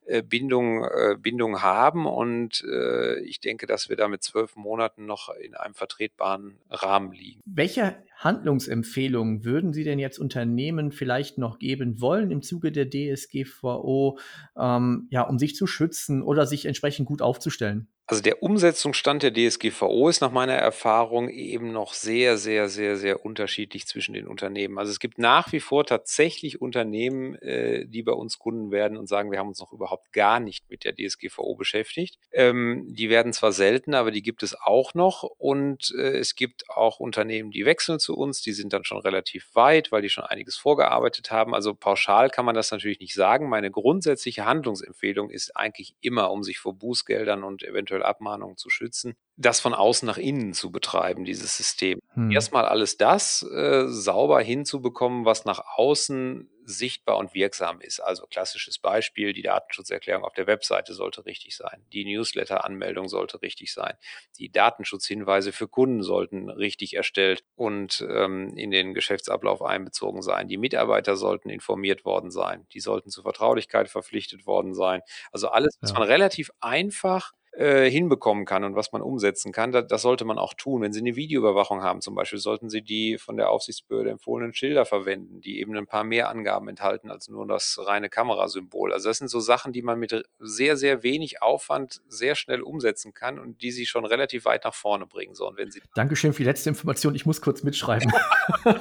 äh, 0.06 0.22
Bindung 0.22 0.84
äh, 0.84 1.16
Bindung 1.18 1.60
haben. 1.60 2.06
Und 2.06 2.64
äh, 2.64 3.20
ich 3.20 3.40
denke, 3.40 3.66
dass 3.66 3.90
wir 3.90 3.96
da 3.96 4.08
mit 4.08 4.22
zwölf 4.22 4.56
Monaten 4.56 5.04
noch 5.04 5.28
in 5.28 5.54
einem 5.54 5.74
vertretbaren 5.74 6.58
Rahmen 6.70 7.12
liegen. 7.12 7.42
Welche 7.44 8.02
Handlungsempfehlungen 8.16 9.44
würden 9.44 9.72
Sie 9.72 9.84
denn 9.84 9.98
jetzt 9.98 10.18
Unternehmen 10.18 10.90
vielleicht 10.92 11.38
noch 11.38 11.58
geben 11.58 12.00
wollen 12.00 12.30
im 12.30 12.42
Zuge 12.42 12.72
der 12.72 12.88
DSGVO, 12.90 14.18
ähm, 14.56 15.06
ja, 15.10 15.22
um 15.22 15.38
sich 15.38 15.54
zu 15.54 15.66
schützen 15.66 16.22
oder 16.22 16.46
sich 16.46 16.66
entsprechend 16.66 17.06
gut 17.06 17.22
aufzustellen? 17.22 17.88
Also 18.08 18.22
der 18.22 18.40
Umsetzungsstand 18.40 19.24
der 19.24 19.34
DSGVO 19.34 20.08
ist 20.08 20.20
nach 20.20 20.30
meiner 20.30 20.54
Erfahrung 20.54 21.28
eben 21.28 21.72
noch 21.72 21.92
sehr, 21.92 22.36
sehr, 22.38 22.68
sehr, 22.68 22.96
sehr 22.96 23.24
unterschiedlich 23.24 23.88
zwischen 23.88 24.12
den 24.12 24.28
Unternehmen. 24.28 24.78
Also 24.78 24.92
es 24.92 25.00
gibt 25.00 25.18
nach 25.18 25.50
wie 25.50 25.58
vor 25.58 25.84
tatsächlich 25.84 26.60
Unternehmen, 26.60 27.34
äh, 27.42 27.84
die 27.84 28.04
bei 28.04 28.12
uns 28.12 28.38
Kunden 28.38 28.70
werden 28.70 28.96
und 28.96 29.08
sagen, 29.08 29.32
wir 29.32 29.40
haben 29.40 29.48
uns 29.48 29.58
noch 29.58 29.72
überhaupt 29.72 30.12
gar 30.12 30.38
nicht 30.38 30.70
mit 30.70 30.84
der 30.84 30.94
DSGVO 30.94 31.56
beschäftigt. 31.56 32.16
Ähm, 32.30 32.86
die 32.88 33.10
werden 33.10 33.32
zwar 33.32 33.50
selten, 33.50 33.92
aber 33.92 34.12
die 34.12 34.22
gibt 34.22 34.44
es 34.44 34.54
auch 34.54 34.94
noch. 34.94 35.24
Und 35.24 35.92
äh, 35.98 36.16
es 36.16 36.36
gibt 36.36 36.70
auch 36.70 37.00
Unternehmen, 37.00 37.50
die 37.50 37.64
wechseln 37.64 37.98
zu 37.98 38.16
uns, 38.16 38.40
die 38.40 38.52
sind 38.52 38.72
dann 38.72 38.84
schon 38.84 38.98
relativ 38.98 39.48
weit, 39.54 39.90
weil 39.90 40.02
die 40.02 40.10
schon 40.10 40.22
einiges 40.22 40.56
vorgearbeitet 40.56 41.32
haben. 41.32 41.56
Also 41.56 41.74
pauschal 41.74 42.30
kann 42.30 42.44
man 42.44 42.54
das 42.54 42.70
natürlich 42.70 43.00
nicht 43.00 43.14
sagen. 43.14 43.48
Meine 43.48 43.72
grundsätzliche 43.72 44.44
Handlungsempfehlung 44.44 45.28
ist 45.28 45.56
eigentlich 45.56 45.96
immer, 46.00 46.30
um 46.30 46.44
sich 46.44 46.60
vor 46.60 46.74
Bußgeldern 46.74 47.42
und 47.42 47.64
eventuell 47.64 47.95
eventuell 47.96 48.02
Abmahnungen 48.02 48.56
zu 48.56 48.70
schützen, 48.70 49.16
das 49.36 49.60
von 49.60 49.74
außen 49.74 50.06
nach 50.06 50.18
innen 50.18 50.54
zu 50.54 50.70
betreiben, 50.70 51.24
dieses 51.24 51.56
System. 51.56 52.00
Hm. 52.14 52.30
Erstmal 52.30 52.66
alles 52.66 52.96
das 52.96 53.42
äh, 53.42 53.84
sauber 53.88 54.40
hinzubekommen, 54.40 55.24
was 55.24 55.44
nach 55.44 55.60
außen 55.76 56.50
sichtbar 56.68 57.18
und 57.18 57.32
wirksam 57.32 57.80
ist. 57.80 58.00
Also 58.00 58.26
klassisches 58.26 58.78
Beispiel, 58.78 59.32
die 59.32 59.42
Datenschutzerklärung 59.42 60.24
auf 60.24 60.32
der 60.32 60.48
Webseite 60.48 60.94
sollte 60.94 61.24
richtig 61.24 61.56
sein, 61.56 61.84
die 61.92 62.04
Newsletter-Anmeldung 62.04 63.08
sollte 63.08 63.40
richtig 63.42 63.72
sein, 63.72 63.94
die 64.38 64.50
Datenschutzhinweise 64.50 65.52
für 65.52 65.68
Kunden 65.68 66.02
sollten 66.02 66.50
richtig 66.50 66.94
erstellt 66.94 67.44
und 67.54 68.04
ähm, 68.10 68.56
in 68.56 68.72
den 68.72 68.94
Geschäftsablauf 68.94 69.62
einbezogen 69.62 70.22
sein. 70.22 70.48
Die 70.48 70.58
Mitarbeiter 70.58 71.14
sollten 71.14 71.50
informiert 71.50 72.04
worden 72.04 72.32
sein, 72.32 72.66
die 72.72 72.80
sollten 72.80 73.10
zur 73.10 73.22
Vertraulichkeit 73.22 73.88
verpflichtet 73.88 74.44
worden 74.46 74.74
sein. 74.74 75.02
Also 75.30 75.48
alles, 75.48 75.76
was 75.80 75.92
ja. 75.92 75.98
man 76.00 76.08
relativ 76.08 76.50
einfach 76.58 77.32
äh, 77.56 77.90
hinbekommen 77.90 78.44
kann 78.44 78.64
und 78.64 78.76
was 78.76 78.92
man 78.92 79.00
umsetzen 79.00 79.50
kann, 79.50 79.72
das, 79.72 79.86
das, 79.86 80.02
sollte 80.02 80.24
man 80.24 80.38
auch 80.38 80.52
tun. 80.54 80.82
Wenn 80.82 80.92
Sie 80.92 81.00
eine 81.00 81.16
Videoüberwachung 81.16 81.82
haben 81.82 82.02
zum 82.02 82.14
Beispiel, 82.14 82.38
sollten 82.38 82.68
Sie 82.68 82.82
die 82.82 83.16
von 83.16 83.36
der 83.36 83.50
Aufsichtsbehörde 83.50 84.10
empfohlenen 84.10 84.52
Schilder 84.52 84.84
verwenden, 84.84 85.40
die 85.40 85.60
eben 85.60 85.74
ein 85.76 85.86
paar 85.86 86.04
mehr 86.04 86.28
Angaben 86.28 86.68
enthalten 86.68 87.10
als 87.10 87.28
nur 87.28 87.46
das 87.46 87.78
reine 87.82 88.10
Kamerasymbol. 88.10 88.92
Also 88.92 89.08
das 89.08 89.18
sind 89.18 89.28
so 89.28 89.40
Sachen, 89.40 89.72
die 89.72 89.82
man 89.82 89.98
mit 89.98 90.24
sehr, 90.38 90.76
sehr 90.76 91.02
wenig 91.02 91.42
Aufwand 91.42 92.02
sehr 92.08 92.34
schnell 92.34 92.60
umsetzen 92.60 93.14
kann 93.14 93.38
und 93.38 93.62
die 93.62 93.70
Sie 93.70 93.86
schon 93.86 94.04
relativ 94.04 94.44
weit 94.44 94.64
nach 94.64 94.74
vorne 94.74 95.06
bringen 95.06 95.34
sollen. 95.34 95.56
Wenn 95.56 95.70
Sie 95.70 95.80
Dankeschön 95.94 96.34
für 96.34 96.42
die 96.42 96.48
letzte 96.48 96.68
Information. 96.68 97.14
Ich 97.14 97.24
muss 97.24 97.40
kurz 97.40 97.62
mitschreiben. 97.62 98.12
und 98.64 98.76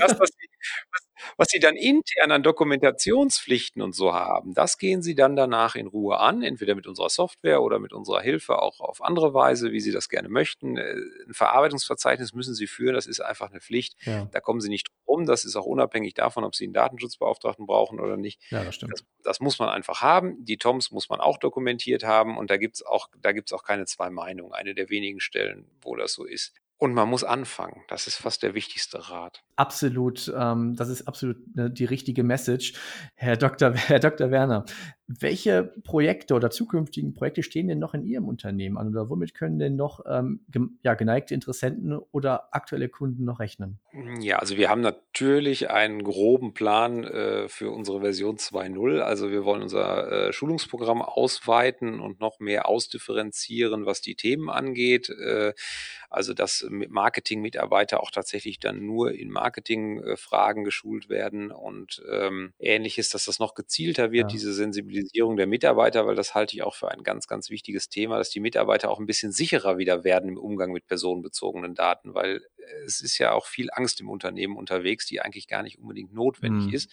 das, 0.00 0.18
was 0.18 0.30
Sie, 0.30 0.48
was, 0.90 1.09
was 1.36 1.48
Sie 1.48 1.58
dann 1.58 1.76
intern 1.76 2.32
an 2.32 2.42
Dokumentationspflichten 2.42 3.82
und 3.82 3.94
so 3.94 4.14
haben, 4.14 4.54
das 4.54 4.78
gehen 4.78 5.02
Sie 5.02 5.14
dann 5.14 5.36
danach 5.36 5.74
in 5.74 5.86
Ruhe 5.86 6.18
an, 6.18 6.42
entweder 6.42 6.74
mit 6.74 6.86
unserer 6.86 7.08
Software 7.08 7.62
oder 7.62 7.78
mit 7.78 7.92
unserer 7.92 8.20
Hilfe 8.20 8.60
auch 8.60 8.80
auf 8.80 9.02
andere 9.02 9.34
Weise, 9.34 9.72
wie 9.72 9.80
Sie 9.80 9.92
das 9.92 10.08
gerne 10.08 10.28
möchten. 10.28 10.76
Äh, 10.76 10.94
ein 11.26 11.34
Verarbeitungsverzeichnis 11.34 12.34
müssen 12.34 12.54
Sie 12.54 12.66
führen, 12.66 12.94
das 12.94 13.06
ist 13.06 13.20
einfach 13.20 13.50
eine 13.50 13.60
Pflicht. 13.60 13.94
Ja. 14.04 14.26
Da 14.32 14.40
kommen 14.40 14.60
Sie 14.60 14.68
nicht 14.68 14.88
drum. 15.06 15.26
Das 15.26 15.44
ist 15.44 15.56
auch 15.56 15.66
unabhängig 15.66 16.14
davon, 16.14 16.44
ob 16.44 16.54
Sie 16.54 16.64
einen 16.64 16.72
Datenschutzbeauftragten 16.72 17.66
brauchen 17.66 18.00
oder 18.00 18.16
nicht. 18.16 18.40
Ja, 18.50 18.64
das 18.64 18.74
stimmt. 18.74 18.92
Das, 18.92 19.04
das 19.22 19.40
muss 19.40 19.58
man 19.58 19.68
einfach 19.68 20.02
haben. 20.02 20.44
Die 20.44 20.56
TOMs 20.56 20.90
muss 20.90 21.08
man 21.08 21.20
auch 21.20 21.38
dokumentiert 21.38 22.04
haben 22.04 22.38
und 22.38 22.50
da 22.50 22.56
gibt 22.56 22.76
es 22.76 22.86
auch, 22.86 23.08
auch 23.52 23.62
keine 23.62 23.84
zwei 23.86 24.10
Meinungen. 24.10 24.52
Eine 24.52 24.74
der 24.74 24.90
wenigen 24.90 25.20
Stellen, 25.20 25.70
wo 25.82 25.96
das 25.96 26.12
so 26.12 26.24
ist. 26.24 26.54
Und 26.80 26.94
man 26.94 27.10
muss 27.10 27.24
anfangen. 27.24 27.82
Das 27.88 28.06
ist 28.06 28.16
fast 28.16 28.42
der 28.42 28.54
wichtigste 28.54 29.10
Rat. 29.10 29.42
Absolut. 29.54 30.32
Ähm, 30.34 30.76
das 30.76 30.88
ist 30.88 31.06
absolut 31.06 31.36
ne, 31.54 31.70
die 31.70 31.84
richtige 31.84 32.24
Message. 32.24 32.72
Herr 33.14 33.36
Dr. 33.36 33.72
Herr 33.74 33.98
Dr. 34.00 34.30
Werner, 34.30 34.64
welche 35.18 35.64
Projekte 35.82 36.34
oder 36.34 36.50
zukünftigen 36.50 37.14
Projekte 37.14 37.42
stehen 37.42 37.66
denn 37.66 37.80
noch 37.80 37.94
in 37.94 38.04
Ihrem 38.04 38.28
Unternehmen 38.28 38.78
an 38.78 38.88
oder 38.90 39.10
womit 39.10 39.34
können 39.34 39.58
denn 39.58 39.74
noch 39.74 40.04
ähm, 40.08 40.40
ja, 40.84 40.94
geneigte 40.94 41.34
Interessenten 41.34 41.98
oder 42.12 42.54
aktuelle 42.54 42.88
Kunden 42.88 43.24
noch 43.24 43.40
rechnen? 43.40 43.80
Ja, 44.20 44.38
also 44.38 44.56
wir 44.56 44.68
haben 44.68 44.82
natürlich 44.82 45.68
einen 45.68 46.04
groben 46.04 46.54
Plan 46.54 47.02
äh, 47.02 47.48
für 47.48 47.72
unsere 47.72 48.00
Version 48.00 48.36
2.0. 48.36 49.00
Also 49.00 49.32
wir 49.32 49.44
wollen 49.44 49.62
unser 49.62 50.28
äh, 50.28 50.32
Schulungsprogramm 50.32 51.02
ausweiten 51.02 51.98
und 51.98 52.20
noch 52.20 52.38
mehr 52.38 52.68
ausdifferenzieren, 52.68 53.86
was 53.86 54.02
die 54.02 54.14
Themen 54.14 54.48
angeht. 54.48 55.08
Äh, 55.08 55.54
also 56.08 56.34
dass 56.34 56.66
Marketing-Mitarbeiter 56.70 58.00
auch 58.00 58.10
tatsächlich 58.10 58.60
dann 58.60 58.84
nur 58.84 59.12
in 59.12 59.30
Marketing-Fragen 59.30 60.64
geschult 60.64 61.08
werden 61.08 61.50
und 61.50 62.02
ähm, 62.10 62.52
ähnliches, 62.58 63.10
dass 63.10 63.24
das 63.24 63.38
noch 63.38 63.54
gezielter 63.54 64.12
wird, 64.12 64.24
ja. 64.24 64.28
diese 64.28 64.52
Sensibilisierung 64.52 64.99
der 65.36 65.46
Mitarbeiter, 65.46 66.06
weil 66.06 66.14
das 66.14 66.34
halte 66.34 66.54
ich 66.54 66.62
auch 66.62 66.74
für 66.74 66.90
ein 66.90 67.02
ganz, 67.02 67.26
ganz 67.26 67.50
wichtiges 67.50 67.88
Thema, 67.88 68.18
dass 68.18 68.30
die 68.30 68.40
Mitarbeiter 68.40 68.90
auch 68.90 68.98
ein 68.98 69.06
bisschen 69.06 69.32
sicherer 69.32 69.78
wieder 69.78 70.04
werden 70.04 70.28
im 70.28 70.38
Umgang 70.38 70.72
mit 70.72 70.86
personenbezogenen 70.86 71.74
Daten, 71.74 72.14
weil 72.14 72.42
es 72.84 73.00
ist 73.00 73.18
ja 73.18 73.32
auch 73.32 73.46
viel 73.46 73.68
Angst 73.72 74.00
im 74.00 74.08
Unternehmen 74.08 74.56
unterwegs, 74.56 75.06
die 75.06 75.20
eigentlich 75.20 75.48
gar 75.48 75.62
nicht 75.62 75.78
unbedingt 75.78 76.12
notwendig 76.12 76.66
mhm. 76.66 76.74
ist 76.74 76.90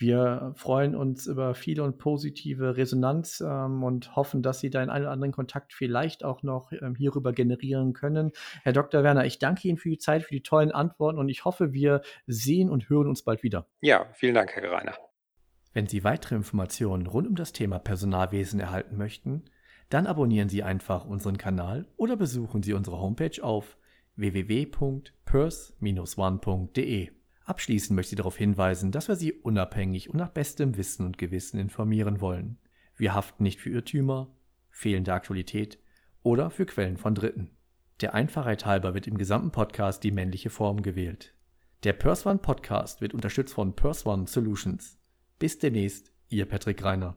Wir 0.00 0.52
freuen 0.54 0.94
uns 0.94 1.26
über 1.26 1.54
viele 1.54 1.82
und 1.82 1.98
positive 1.98 2.76
Resonanz 2.76 3.40
ähm, 3.40 3.82
und 3.82 4.14
hoffen, 4.14 4.42
dass 4.42 4.60
Sie 4.60 4.70
den 4.70 4.90
einen 4.90 5.04
oder 5.04 5.10
anderen 5.10 5.32
Kontakt 5.32 5.72
vielleicht 5.72 6.24
auch 6.24 6.44
noch 6.44 6.70
ähm, 6.72 6.94
hierüber 6.94 7.32
generieren 7.32 7.94
können. 7.94 8.30
Herr 8.62 8.72
Dr. 8.72 9.02
Werner, 9.02 9.24
ich 9.24 9.40
danke 9.40 9.66
Ihnen 9.66 9.76
für 9.76 9.88
die 9.88 9.98
Zeit, 9.98 10.22
für 10.22 10.34
die 10.34 10.42
tollen 10.42 10.70
Antworten 10.70 11.18
und 11.18 11.28
ich 11.28 11.44
hoffe, 11.44 11.72
wir 11.72 12.02
sehen 12.28 12.70
und 12.70 12.88
hören 12.88 13.08
uns 13.08 13.22
bald 13.22 13.42
wieder. 13.42 13.66
Ja, 13.80 14.06
vielen 14.14 14.36
Dank, 14.36 14.52
Herr 14.52 14.62
Greiner. 14.62 14.94
Wenn 15.72 15.88
Sie 15.88 16.04
weitere 16.04 16.36
Informationen 16.36 17.08
rund 17.08 17.26
um 17.26 17.34
das 17.34 17.52
Thema 17.52 17.80
Personalwesen 17.80 18.60
erhalten 18.60 18.96
möchten, 18.96 19.50
dann 19.88 20.06
abonnieren 20.06 20.48
Sie 20.48 20.62
einfach 20.62 21.04
unseren 21.04 21.36
Kanal 21.38 21.88
oder 21.96 22.14
besuchen 22.16 22.62
Sie 22.62 22.74
unsere 22.74 22.98
Homepage 22.98 23.42
auf 23.42 23.76
www.pers-one.de. 24.16 27.10
Abschließend 27.44 27.96
möchte 27.96 28.14
ich 28.14 28.18
darauf 28.18 28.36
hinweisen, 28.36 28.92
dass 28.92 29.08
wir 29.08 29.16
Sie 29.16 29.32
unabhängig 29.32 30.10
und 30.10 30.16
nach 30.16 30.28
bestem 30.28 30.76
Wissen 30.76 31.06
und 31.06 31.16
Gewissen 31.16 31.58
informieren 31.58 32.20
wollen. 32.20 32.58
Wir 32.96 33.14
haften 33.14 33.42
nicht 33.42 33.60
für 33.60 33.70
Irrtümer, 33.70 34.36
fehlende 34.70 35.14
Aktualität 35.14 35.78
oder 36.22 36.50
für 36.50 36.66
Quellen 36.66 36.98
von 36.98 37.14
Dritten. 37.14 37.52
Der 38.00 38.14
Einfachheit 38.14 38.66
halber 38.66 38.92
wird 38.94 39.06
im 39.06 39.16
gesamten 39.16 39.50
Podcast 39.50 40.04
die 40.04 40.10
männliche 40.10 40.50
Form 40.50 40.82
gewählt. 40.82 41.34
Der 41.84 41.94
Pers 41.94 42.26
One 42.26 42.38
Podcast 42.38 43.00
wird 43.00 43.14
unterstützt 43.14 43.54
von 43.54 43.74
Pers 43.74 44.04
One 44.04 44.26
Solutions. 44.26 44.98
Bis 45.38 45.58
demnächst, 45.58 46.12
Ihr 46.28 46.44
Patrick 46.44 46.82
Reiner. 46.82 47.16